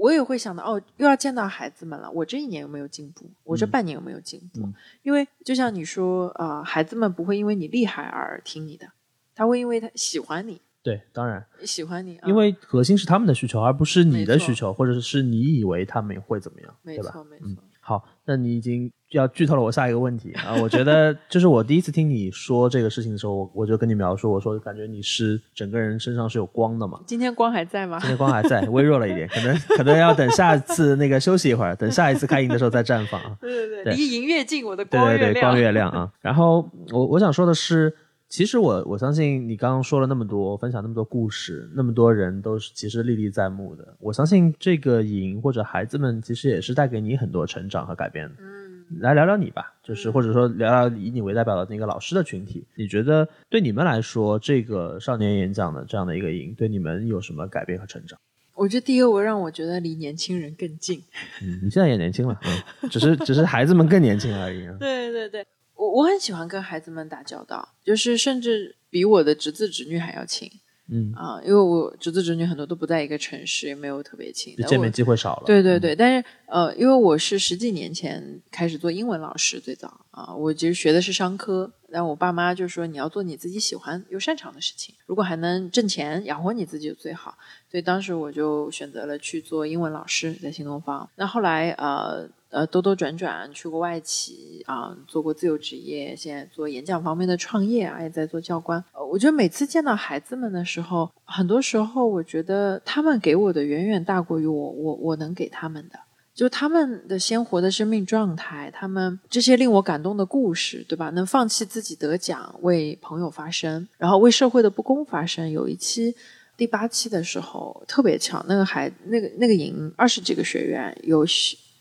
[0.00, 3.30] 我也会想到，哦，又要见到孩子们了，我这一年有没有进步？
[3.44, 4.66] 我这半年有没有进步？
[5.02, 8.86] 因为就像你说，呃，孩子们不会因为你厉害而听你的，
[9.34, 10.60] 他会因为他喜欢你。
[10.80, 16.74] 对，当然喜欢你，啊因为核心是他们的需求，而不是你的需求，或者是你以为他们会怎么样？
[16.82, 17.62] 没错，没错。
[17.88, 20.54] 好，那你已经要剧透了我下一个问题啊！
[20.62, 27.00] 我觉得 就是我第一次听你说这个事情的时候，我我就跟你描述，我说感觉你是整个人身上是有光的嘛。
[27.06, 27.98] 今天光还在吗？
[27.98, 33.34] 今天光还在，微弱了一点，可能可能要等下次那个休息一会儿，等下一次开营的时候再绽放啊。
[33.40, 35.40] 对对对，离营越近，我的光越亮。
[35.40, 36.12] 光越亮啊！
[36.20, 37.96] 然后我我想说的是。
[38.28, 43.96] 其实我我相信你刚刚说了那么多，分享那么多故事，那么多人都是其实历历在目的。
[43.98, 48.34] 我相信这个营或者孩子们其实也是带给你很多成长和改变的。
[48.40, 58.18] 嗯，来聊聊你吧，就是或者说聊聊以你为代表的那个老师的群体，你觉得对你们来说，这个少年演讲的这样的一个营，对你们有什么改变和成长？
[58.54, 61.02] 我觉得第一个，我让我觉得离年轻人更近。
[61.40, 62.38] 嗯，你现在也年轻了，
[62.82, 64.66] 嗯，只是只是孩子们更年轻而已。
[64.78, 65.46] 对对对。
[65.78, 70.50] 我我很喜欢跟孩子们打交道，就是甚至比我的侄子侄女还要亲。
[70.90, 75.42] 嗯啊，因为我侄子侄女很多都不在一个城市，也没有特别亲，见面机会少了。
[75.44, 87.36] 对对对，但是呃，因为我是十几年前开始做英文老师，最早啊，我其实学的是商科，但我爸妈就说你要做你自己喜欢又擅长的事情，如果还能挣钱养活你自己就最好。
[87.70, 91.08] 所以当时我就选择了去做英文老师，在新东方。
[91.16, 92.26] 那后来呃。
[92.50, 98.82] 呃，兜兜转转去过外企啊，做过自由职业，现在做演讲方面的创业啊，也在做教官。
[98.92, 105.98] 呃，我觉得每次见到孩子们的时候，很多时候我觉得他们给我的远远大过于我我我能给他们的，
[106.34, 111.10] 就他们的鲜活的生命状态，他们这些令我感动的故事，对吧？
[111.10, 115.50] 能放弃自己得奖，为朋友发声，然后为社会的不公发声。
[115.50, 116.14] 有一期
[116.56, 121.26] 第八期的时候，特别巧，那个孩那个那个营二十几个学员有。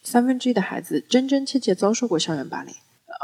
[0.09, 2.73] 三分之一的孩子真真切切遭受过校园霸凌，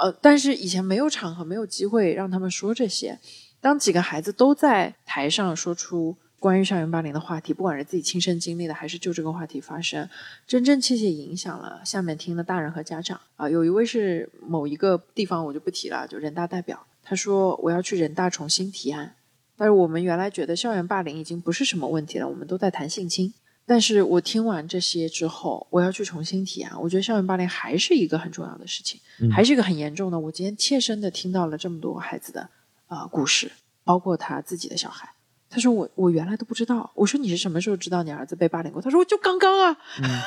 [0.02, 3.18] 呃，但是以前没有场合、没有机会让他们说这些。
[3.62, 10.10] 当几个孩子都在台上说出关于校园霸凌的话题，不管是自己亲身经历的，还是就这个话题发生，
[10.46, 13.18] 真真切切影响了下面听的大人和家长。
[13.38, 19.16] 啊，有一位是某一个地方，我就不提了，就人大代表，他说我要去人大重新提案。
[19.56, 23.34] 但是我们原来觉得校园霸凌已经不是什么问题了，我们都在谈性侵。
[23.66, 26.78] 但是我听完这些之后，我要去重新提啊。
[26.78, 29.00] 我觉得校园霸凌还是一个很重要的事情，
[29.32, 30.20] 还是一个很严重的。
[30.20, 32.50] 我今天切身的听到了这么多孩子的
[32.88, 33.52] 啊故事，
[33.86, 35.10] 包括他自己的小孩。
[35.50, 36.92] 他说我我原来都不知道。
[36.96, 38.82] 我说你是什么时候知道你儿子被霸凌过？
[38.82, 39.78] 他说我就刚刚啊，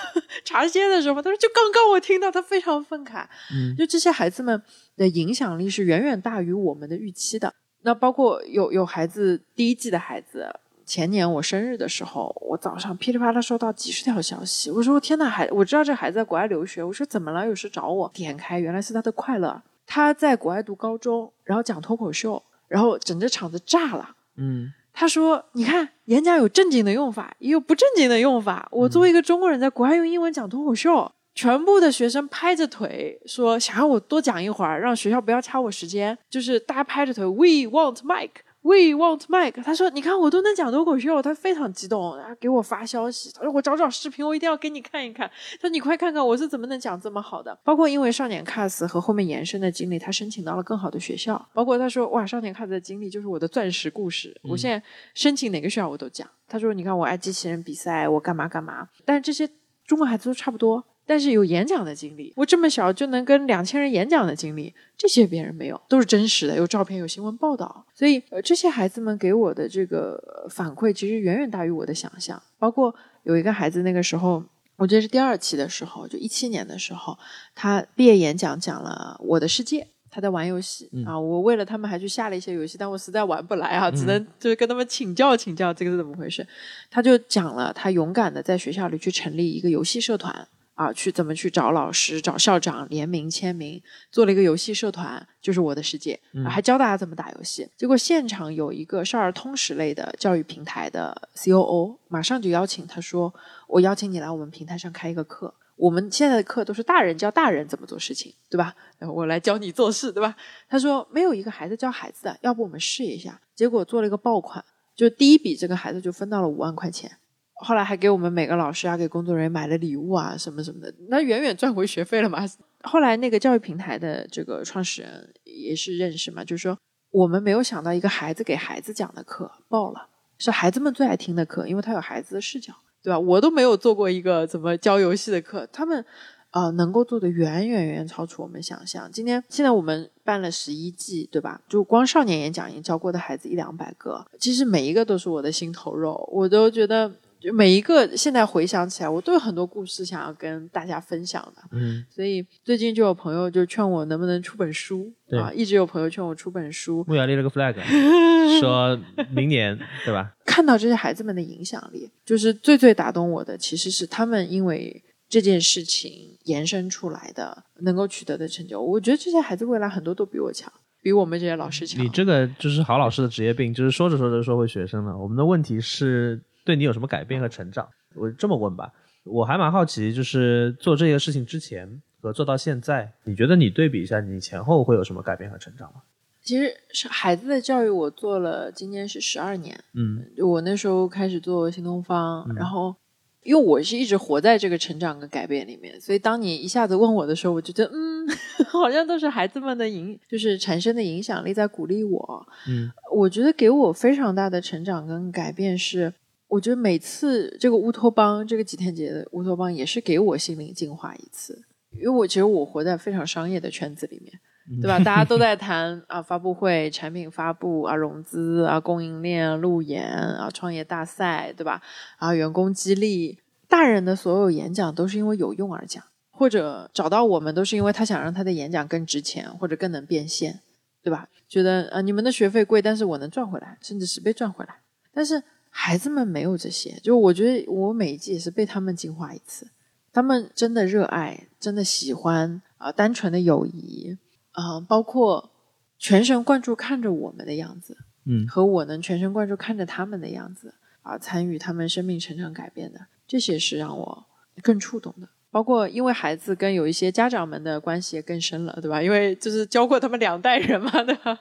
[0.45, 1.20] 茶歇的时候。
[1.20, 3.26] 他说就刚刚我听到，他非常愤慨。
[3.53, 4.62] 嗯就这些孩子们
[4.97, 7.53] 的影响力是远远大于我们的预期的。
[7.82, 10.49] 那包括有有孩子第一季的孩子。
[10.87, 14.70] 前年我生日的时候，我早上噼里啪啦收到几十条消息。
[14.70, 17.45] 我说：“天呐，孩，我知道这孩子在国外留学。”我说：“怎么了？
[17.45, 19.61] 有事找我？”点开，原来是他的快乐。
[19.84, 24.11] 他在国外读高中，然后讲脱口秀，然后整个场子炸了。
[24.37, 28.68] 嗯，他说：“你看，演讲有正经的用法，也有不正经的用法。
[28.70, 36.16] 我作为一个中国人，在国外用英文讲脱口秀，全部的学生拍着腿说想要我多讲一会儿，让学校不要掐我时间。
[36.30, 39.62] 就是大家拍着腿，We want Mike。” We want Mike。
[39.62, 43.31] 他说：“你看我都能讲脱口秀。”他非常激动，然后给我发消息。
[43.33, 45.31] 他说：“我找找视频，我一定要给你看一看。”
[45.62, 51.49] 他说：“你快看看我是怎么能讲这么好的。”包括因为少年 cast 和后面延伸的经历，他申请到了更好的学校。
[51.55, 54.37] 包括他说：“哇，少年 cast 的经历就是我的钻石故事。
[54.43, 59.49] 我现在申请哪个学校我都讲。”他说：“你看我爱机器人比赛，我干嘛干嘛。”但是这些
[59.87, 60.85] 中国孩子都差不多。
[61.07, 67.87] 但是有演讲的经历，我这么小就能跟两千人演讲的经历，这些别人没有，都是真实的，有照片，有新闻报道。
[67.95, 72.43] 所以，呃，这些孩子们给我的这个反馈，其实远远大于我的想象。
[72.59, 72.93] 包括
[73.23, 74.43] 有一个孩子，那个时候，
[74.75, 77.17] 我觉得是第二期的时候，就一七年的时候，
[77.55, 79.81] 他毕业演讲讲了《我的世界》，
[80.11, 81.17] 他在玩游戏啊。
[81.17, 86.45] 我为了他们还去下了一些游戏，但我实在玩不来啊，只能就是跟他们请教请教这个是怎么回事。
[86.91, 90.49] 他就讲了，他勇敢的在学校里去成立一个游戏社团。
[90.77, 97.66] 啊，去怎么去找老师、找校长联名签名，做了一个游戏社团，就是我的世界，还教大家怎么打游戏。
[97.79, 103.35] 结果现场有一个少儿通识类的教育平台的 COO，马上就邀请他说
[103.66, 105.55] ：“我邀请你来我们平台上开一个课。
[105.77, 108.74] 我们现在的课都是大人教大人怎么做事情，对吧？
[109.01, 110.37] 我来教你做事，对吧？”
[110.68, 114.62] 他说：“没有一个孩子教孩子的，要不我们试一下？”结果做了一个爆款，
[114.95, 117.18] 就第一笔这个孩子就分到了五万块钱。
[117.65, 122.45] 后来还给我们每个老师啊，给工作人员买了礼物啊，什么什么的，那远远赚回学费了嘛。
[122.83, 126.79] 后来那个教育平台的这个创始人也是认识嘛，就是说
[127.11, 133.19] 我们没有想到一个孩子给孩子讲的课爆了，是孩子们最爱听的课，因为他有孩子的视角，对吧？
[133.19, 136.05] 我都没有做过一个怎么教游戏的课，他们
[136.51, 139.11] 啊能够做的远远远超出我们想象。
[139.11, 141.63] 今天现在我们办了十一季，对吧？
[141.69, 147.11] 就光少年演讲已经教过的孩子一两百个，其实每一个都是我的心头肉，我都觉得。
[147.41, 151.62] 就每一个现在回想起来，我都有很多故事想要跟大家分享的。
[151.72, 157.05] 嗯，所以最近就有朋友就劝我能不能出本书啊，一直有朋友劝我出本书。
[157.07, 157.74] 木瑶立了个 flag，
[158.61, 158.99] 说
[159.30, 160.32] 明年对吧？
[160.47, 168.80] 看到这些孩子们的影响力，就是最最打动我的，其实是他们因为这件事情延伸出来的，能够取得的成就。
[168.80, 170.72] 我觉得这些孩子未来很多都比我强，
[171.03, 172.03] 比我们这些老师强。
[172.03, 175.16] 你这个就是好老师的职业病，就是说着说着说回学生了。
[175.16, 176.41] 我们的问题是。
[176.67, 177.89] 对你有什么改变和成长？
[178.14, 178.93] 我这么问吧，
[179.25, 186.03] 我还蛮好奇，就是做这个事情之前和做到现在，你觉得你对比一下，你前后会有什么改变和成长吗？
[186.43, 189.79] 其实是孩子的教育，我做了今年是十二年。
[189.95, 192.95] 嗯，我那时候开始做新东方，然后。
[193.43, 198.27] 因为我是一直活在这个成长跟改变里面，所以当你一下子问我的时候，我觉得嗯，
[198.67, 202.47] 好像都是孩子们的影，就是产生的影响力在鼓励我。
[202.69, 206.12] 嗯，我觉得给我非常大的成长跟改变是。
[206.49, 211.61] 我觉得每次这个乌托邦，这个吉田节的乌托邦也是给我心灵净化一次，
[211.93, 214.33] 因为我其实我活在非常商业的圈子里面，
[214.81, 214.99] 对吧？
[215.03, 221.83] 大家都在谈啊，发布会、产品发布啊、融资啊、供应链、路演啊、创业大赛，对吧？
[222.19, 230.61] 啊，员工激励，大人的所有演讲都是因为有用而讲，或者找到我们都是因为他想让他的演讲更值钱或者更能变现，
[231.03, 231.29] 对吧？
[231.49, 234.77] 觉得啊，你们的学费贵，但是我能赚回来，甚至十倍赚回来，
[235.13, 235.43] 但是。
[235.79, 239.68] 孩子们没有这些，就我觉得我每一季也是被他们净化一次。
[240.11, 244.16] 他们真的热爱，真的喜欢啊，单纯的友谊
[244.53, 245.51] 啊，包括
[245.99, 250.72] 全神贯注看着我们的样子，嗯，和我能全神贯注看着他们的样子
[251.03, 252.99] 啊，参与他们生命成长改变的，
[253.29, 254.27] 这些是让我
[254.62, 255.29] 更触动的。
[255.51, 259.03] 包括因为孩子跟有一些家长们的关系也更深了，对吧？
[259.03, 261.39] 因为就是教过他们两代人嘛，对吧？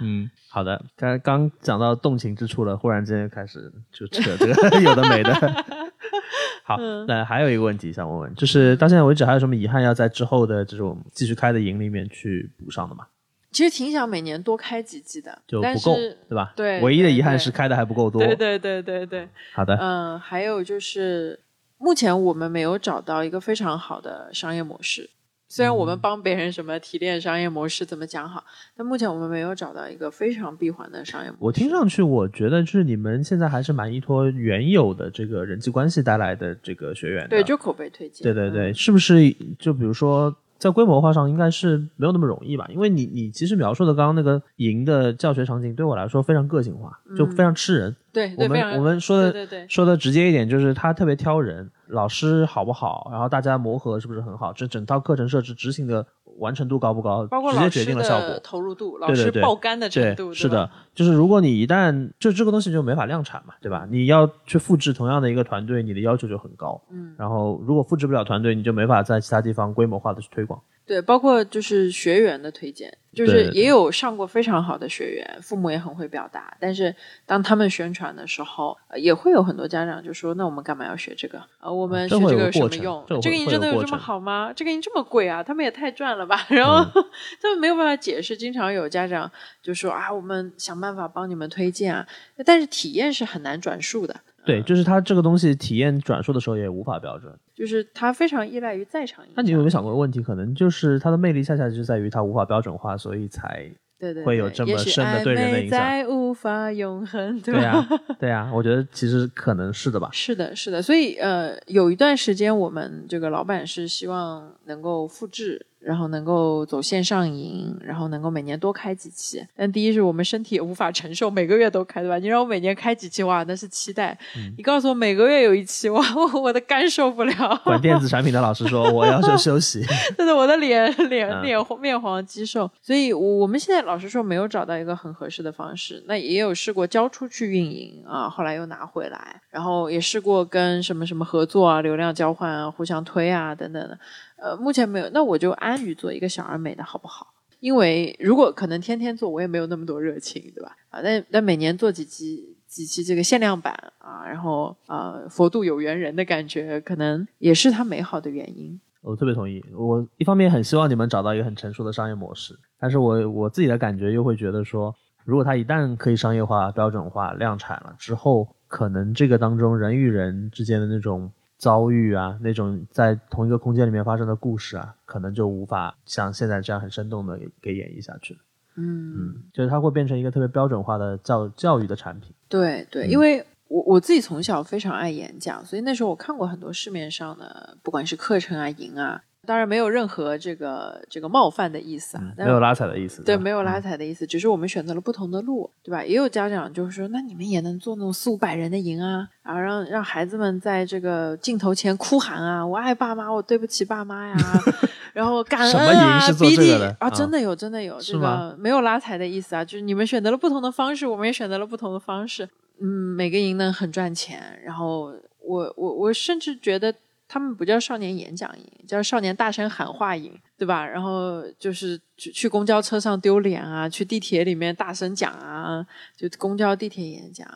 [0.00, 0.82] 嗯，好的。
[0.96, 5.32] 刚刚讲到动情之处了，忽然之间开始就扯这个 有的没的。
[6.64, 13.06] 好，那还有一个问题想问问，就是到现在为止还有什么遗憾要在之后的这种继续开的营里面去补上的吗？
[13.50, 15.94] 其实挺想每年多开几季的，就不够，
[16.28, 16.52] 对吧？
[16.56, 18.24] 对，唯一的遗憾是开的还不够多。
[18.24, 19.28] 对对对对对。
[19.52, 19.76] 好的。
[19.76, 21.38] 嗯，还有就是
[21.76, 25.10] 目前我们没有找到一个非常好的商业模式。
[25.54, 28.42] 虽然我们帮别人什么提炼商业模式怎么讲好，
[28.74, 31.38] 但目前我们没有找到一个非常闭环的商业模式。
[31.40, 37.28] 我听上去，我觉得就是你们现在还是蛮依托原有的这个人际关系带来的这个学员。
[37.28, 38.24] 对，就口碑推荐。
[38.24, 39.30] 对对对，是不是？
[39.58, 40.34] 就比如说。
[40.62, 47.96] 在规模化上应该是没有那么容易吧，因为你你其实描述的刚刚那个营的教学场景对我来说非常个性化，就非常吃人。
[48.12, 56.06] 对，我们我们说的说的直接一点，就是他特别挑人，老师好不好，然后大家磨合是不是很好，这整套课程设置执行的。
[56.38, 58.38] 完成度高不高，直接决定了效果。
[58.42, 63.86] 投入度，老师爆肝的程度，是的，就是如果你一旦就这个东西就没法量产嘛，对吧？
[63.90, 66.80] 你要去复制同样的一个团队，你的要求就很高。
[66.90, 70.60] 嗯，然后如果复制不了团队，你就没法在其他地方规模化的去推广。
[70.84, 76.92] 对，包括就是学员的推荐，就是也有上过非常好的学员，父母也很会表达，但是
[77.24, 81.40] 当他们宣传的时候，也会有很多家长就说：“那我们干嘛要学这个？
[81.60, 83.04] 呃，我们学这个有什么用？
[83.22, 84.52] 这个音真的有这么好吗？
[84.52, 85.40] 这个音这么贵啊？
[85.40, 86.84] 他们也太赚了吧？” 然后
[87.40, 89.30] 他们没有办法解释，经常有家长
[89.62, 92.06] 就说：“啊，我们想办法帮你们推荐啊，
[92.44, 99.24] 但是体验是很难转述的。”对，就是他这个东西体验转述的时候也无法标准，就是它非常依赖于在场。
[99.36, 100.20] 那你有没有想过问题？
[100.20, 103.70] 可能就是它的魅力恰恰就在于它无法标准化，所以才
[104.00, 106.04] 对对会有这么深的对人的影响。
[106.08, 110.08] 无法永恒，对啊， 对啊，我觉得其实可能是的吧。
[110.10, 115.64] 是的，是的，所以呃，有一段时间我们这个老板是希望能够复制。
[115.84, 119.44] 然后能够走线上营，然后能够每年多开几期。
[119.56, 122.18] 但第一是我们身体也无法承受每个月都开，对吧？
[122.18, 124.16] 你让我每年开几期，哇，那是期待。
[124.56, 127.60] 你告诉我每个月有一期，哇，我我的肝受不了。
[127.64, 129.84] 管电子产品的老师说，我要求休息。
[130.16, 132.70] 真的，我的脸脸脸面黄肌瘦。
[132.80, 136.02] 所以，我们现在老实说没有找到一个很合适的方式。
[136.06, 143.98] 那也有试过交出去运营啊，后来又拿回来，然后也试过跟什么什么合作啊，流量交换啊，互相推啊，等等的。
[144.42, 147.32] 呃，目前没有，那我就安于做一个小而美的好不好？
[147.60, 150.76] 因为如果可能天天做，我也没有那么多热情，对吧？
[150.90, 158.80] 啊，那那每年做几期几期这个限量版啊，然后啊，佛度有缘人的感觉，可能也是它美好的原因。
[159.00, 159.64] 我特别同意。
[159.76, 164.92] 我一方面很希望你们找到一个很成熟的商业模式，但是我我自己的感觉又会觉得说，
[165.24, 171.30] 如果它一旦可以商业化、标准化、量产了之后，可能这个当中人与人之间的那种。
[171.62, 178.40] 遭遇啊，那种在同一个空间里面发生的故事啊，可能就无法像现在这样很生动的给给演绎下去了。
[178.74, 182.34] 嗯嗯，就是它会变成一个特别标准化的教教育的产品。
[182.48, 189.22] 对对，因为我我自己从小非常爱演讲，所以那时候我看过很多市面上的，不管是课程啊、营啊。
[189.44, 193.24] 当然没有任何这个这个冒犯的意思啊，没有拉踩的意思。
[193.24, 196.04] 对，没有拉踩的意思，只是我们选择了不同的路，对吧？
[196.04, 204.36] 也有家长就是说，那你们也能做那种四五百人的营啊，然后让让孩子们在这个镜头前哭喊啊，我爱爸妈，我对不起爸妈呀，
[205.12, 212.48] 然后感恩啊，逼你啊，真的有，真的有，这个没有拉踩的意思啊，就是你们选择了不同的方式，我们也选择了不同的方式，
[212.80, 216.94] 嗯，每个营呢很赚钱，然后我我我甚至觉得。
[217.32, 220.86] 他们不叫少年演讲营，叫少年大声喊话营，对吧？
[220.86, 227.48] 然后就是去去公交车上丢脸啊，去地铁里面大声讲啊，就公交、地铁演讲。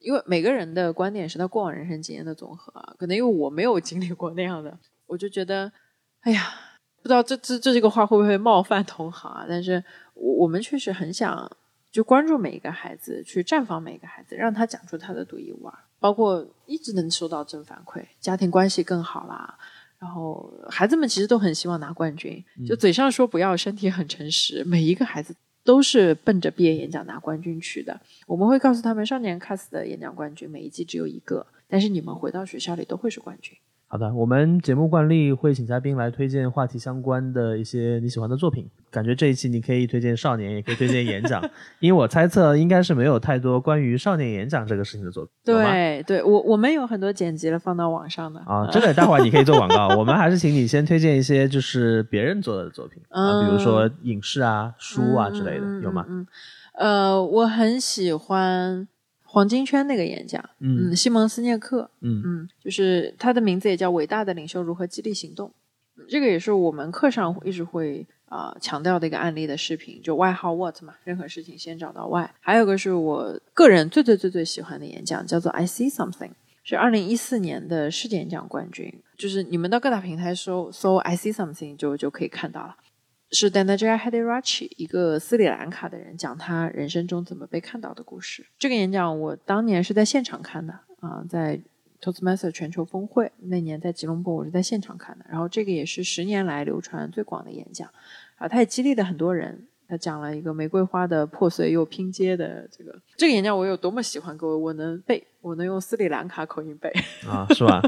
[0.00, 5.72] 因为每个人的观点是他过往人生经验的总和，可能因为我没有经历过那样的，我就觉得，
[6.20, 6.52] 哎呀，
[7.02, 9.46] 不知道这这这这个话会不会冒犯同行啊？
[9.48, 11.50] 但是我我们确实很想
[11.90, 15.78] 就关注每一个孩子，去绽放每一个孩子，让他讲出他的独一无二。
[16.02, 19.56] 包括一直能收到正反馈，家庭关系更好啦。
[20.00, 24.64] 然后孩子们其实都很希望拿冠军，就嘴上说不要，身体很诚实。
[24.64, 25.32] 每一个孩子
[25.62, 28.00] 都是奔着毕业演讲拿冠军去的。
[28.26, 33.56] 我们会告诉他们，少年 cast 的演讲冠军每一季只有一个，但是你们回到学校里都会是冠军。
[33.92, 38.66] 好的，我们节目惯例会请嘉宾来推荐话题相关的一些你喜欢的作品。
[38.90, 41.42] 感觉这一期你可以推荐少年，也可以推荐演讲，
[41.78, 45.32] 因为我猜测应该是没有太多关于少年演讲这个事情的作品。
[45.44, 49.88] 对，对我我们有很多剪辑了放到网上的啊，真的，待会儿你可以做广告。
[50.00, 56.06] 我们还是请你先推荐一些就是别人做的作品啊，比如说影视啊、书啊之类的，有吗？
[56.08, 56.26] 嗯，
[56.78, 58.88] 呃，我很喜欢。
[59.32, 65.50] 黄金圈那个演讲，嗯，西蒙斯涅克，嗯嗯，就是他的名字也叫《伟大的领袖如何激励行动》，
[66.06, 72.28] 这个也是我们课上一直会啊强调的一个案例的视频，就 Why How What 嘛，任何事情先找到 Why。
[72.40, 82.76] 还有个是我个人最最最最喜欢的演讲，叫做 I See Something，是二零一四年的世界演讲冠军，就是你们到各大平台搜搜 I See Something 就就可以看到了。
[83.32, 88.46] 是 Dana Jai Hadi Rachi 一个斯里兰卡的人讲他人生中怎么被看到的故事。
[88.58, 91.58] 这个演讲我当年是在现场看的啊，在
[92.00, 95.24] Toastmaster 全球峰会那年在吉隆坡，我是在现场看的。
[95.28, 97.88] 然后这个也是十年来流传最广的演讲
[98.36, 99.66] 啊，他也激励了很多人。
[99.88, 106.90] 他讲了一个玫瑰花的破碎又拼接的这个这个演讲，我有多么喜欢各位，我能背，我能用斯里兰卡口音背
[107.28, 107.82] 啊，是吧？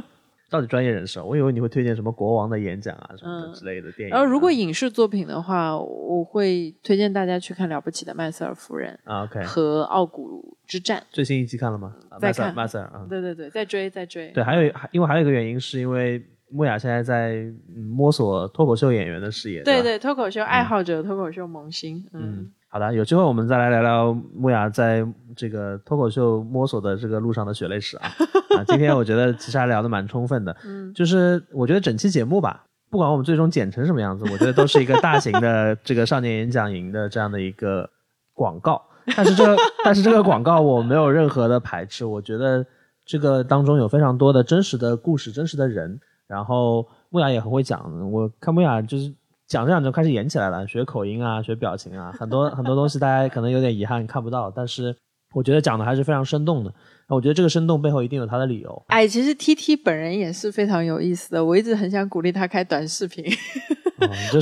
[0.50, 4.12] 到底专业人士，我以为你会推荐什么国王的演讲啊什么的之类的电影。
[4.12, 11.00] 然后如果影视作品的话，我会推荐大家去看《了不起的麦瑟尔夫人》啊，OK，和《傲骨之战》。
[11.10, 11.94] 最新一季看了吗？
[12.20, 13.06] 在看麦瑟尔啊。
[13.08, 14.30] 对对对，在追在追。
[14.32, 19.62] 对，还有因为还有一个原因，是因为木雅现在在摸索脱口秀演员的事业。
[19.62, 22.06] 对对，脱口秀爱好者，脱口秀萌新。
[22.12, 22.50] 嗯。
[22.74, 25.06] 好的，有机会我们再来聊聊木雅在
[25.36, 28.10] 这个脱口秀摸索的这个路上的血泪史啊！
[28.58, 37.88] 啊，今天我觉得其实还聊得蛮充分的，嗯，就是我觉得整期节目吧，不管我们最终剪成什么样子，我觉得都是一个大型的这个少年演讲营的这样的一个
[38.32, 38.82] 广告。
[39.16, 42.66] 但是这个 但是这个广告我没有任何的排斥，我觉得
[43.06, 46.00] 这个当中有非常多的真实的故事、真实的人。
[46.26, 49.14] 然后木雅也很会讲，我看木雅就是
[49.46, 54.96] 讲着讲着开始演起来了，学口音啊，学表情啊，很多很多东西大家可能有点遗憾看不到，但是
[55.34, 56.72] 我觉得讲的还是非常生动的。
[57.08, 58.84] 我觉得这个生动背后一定有他的理由。
[58.88, 63.24] 哎，其实 T T 本人也是非常有意思的，我一直很想鼓励他开短视频。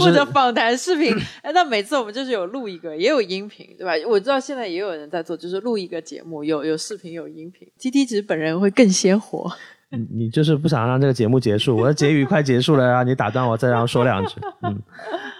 [0.00, 3.92] 或者访谈视频，哎，那每次我们就是有录一个，也有音频，对吧？
[4.08, 7.68] 我知道现在也有人在做，就是录一个节目，有有视频有音频。
[7.78, 9.52] T T 其实本人会更鲜活。
[9.92, 11.76] 你你就是不想让这个节目结束？
[11.76, 14.40] 我的结语快结束了，让你打断我，再让我说两句。
[14.62, 14.82] 嗯，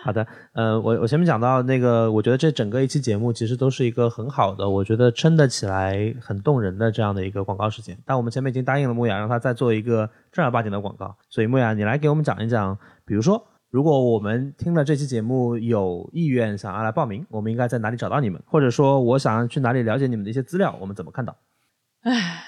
[0.04, 0.26] 好的。
[0.52, 7.96] 呃，我我前面讲到那个，我觉得这整个一期节目其实都是一个很好的，我觉得撑得起来、很动人的这样的一个广告时间。
[8.04, 11.16] 但我们前面已经答应了木雅，让他再做一个正儿八经的广告。
[11.30, 13.42] 所以木雅，你来给我们讲一讲，比如说。
[13.72, 18.38] 如果我们听了这期节目有意愿想要来报名，我们应该在哪里找到你们？
[18.44, 21.34] 或者说我想去哪里了解你们的一些资料，我们怎么看到？
[22.02, 22.44] 唉，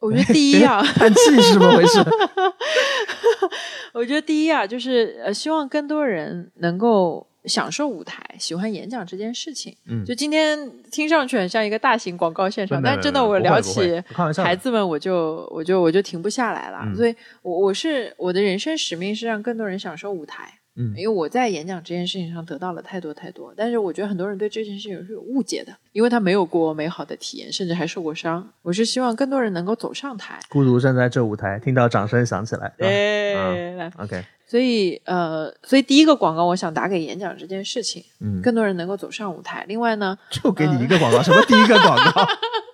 [0.00, 1.98] 我觉得第一啊， 叹气是怎么回事？
[3.92, 7.26] 我觉得第一啊，就是呃，希望更多人能够。
[7.44, 9.74] 享受舞台，喜欢演讲这件事情。
[9.86, 14.02] 嗯，就今天听上去很像一个大型广告现场，但真的我聊起
[14.36, 16.84] 孩子们，我就我就我就停不下来了。
[16.94, 20.57] 所以，我我是我的人生使命是让更多人享受舞台。
[20.78, 28.48] 嗯，因为我在演讲这件事情上得到了太多太多，但是我觉得很多人对这件事情是有误解的，因为他没有过美好的体验，甚至还受过伤。
[28.62, 32.72] 我是希望更多人能够走上台，孤独站在这舞台，听到掌声响起来。
[32.78, 34.24] 哎，来，OK。
[34.46, 39.64] 所以，呃，所以第一个广告，我想打给演讲这件事情，嗯，更多人能够走上舞台。
[39.68, 42.24] 另外呢，就给你一个广告，什么第一个广告？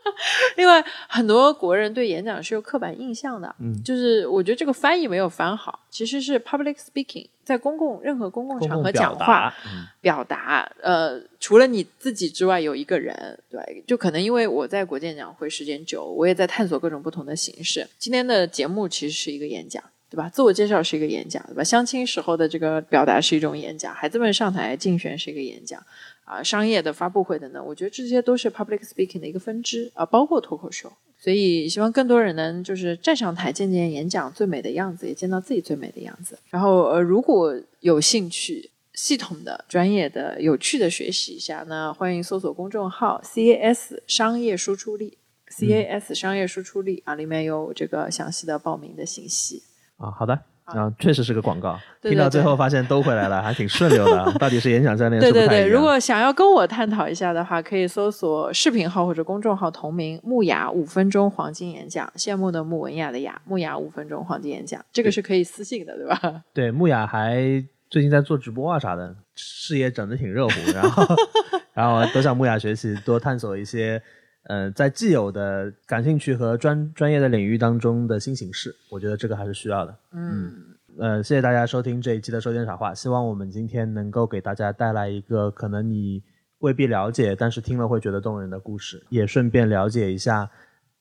[0.56, 9.54] 另外，很多国人对演讲是有刻板印象的，嗯，就是我觉得这个翻译没有翻好，其实是 public speaking，在公共任何公共场合讲话，
[10.00, 17.86] 表达，呃，除了你自己之外，有一个人，对，就可能因为我在国际演讲会时间久，我也在探索各种不同的形式。
[17.98, 19.82] 今天的节目其实是一个演讲。
[20.10, 20.28] 对吧？
[20.28, 21.64] 自我介绍是一个演讲，对吧？
[21.64, 25.82] 相亲时候的这个表达是一种演讲，孩子们上台竞选是一个演讲，
[26.24, 30.92] 啊，商业的发布会等等，我觉得这些都是 public speaking 的一个分支啊，包括脱口秀。
[31.18, 36.38] 所以希望更多人能就是站上台见见演讲最美的样子，也见到自己最美的样子。
[36.50, 45.16] 然后呃，如果有兴趣系统的、专业的、有趣的学习一下，那欢迎搜索公众号 CAS 商业输出力
[45.50, 49.62] ，CAS 商业输出力啊，里面有这个详细的报名的信息。
[49.96, 51.78] 啊，好的，啊，确实是个广告。
[52.00, 54.32] 听到最后发现都回来了，还挺顺溜的。
[54.40, 55.20] 到底是演讲教练？
[55.20, 66.42] 对对对，如果想要跟我探讨一下的话，可以搜索视频号或者公众号同名“木雅五分钟黄金演讲”，羡慕的木文雅的雅，木雅五分钟黄金演讲，这个是可以私信的，对吧？
[66.54, 71.16] 对，木雅还最近在做直播啊啥的，事业整的挺热乎，然后
[71.74, 74.00] 然后都向木雅学习，多探索一些。
[74.46, 79.96] 呃，在既有的感兴趣和专专业的领域当中的新形式，我觉得这个还是需要的。
[80.12, 80.52] 嗯，
[80.98, 86.22] 呃，谢谢大家收听这一期的《说点傻话》，希望我们今天能够给大家带来一个可能你
[86.58, 90.50] 未必了解，但是听了会觉得动人的故事，也顺便了解一下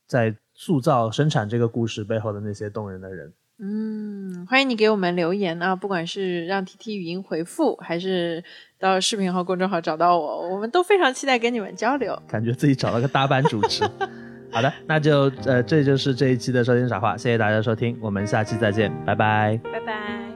[0.08, 3.34] 在塑造、生产这个故事背后的那些动人的人。
[3.60, 5.76] 嗯，欢迎你给我们留言啊！
[5.76, 8.44] 不管是让 T T 语音回复，还是
[8.84, 12.22] 到视频号、公众号找到我，我们都非常期待跟你们交流。
[12.28, 13.82] 感觉自己找了个大班主持。
[14.52, 20.33] 好的，那就呃，这就是这一期的收听傻话，谢谢大家收听，我们下期再见，拜拜，拜拜。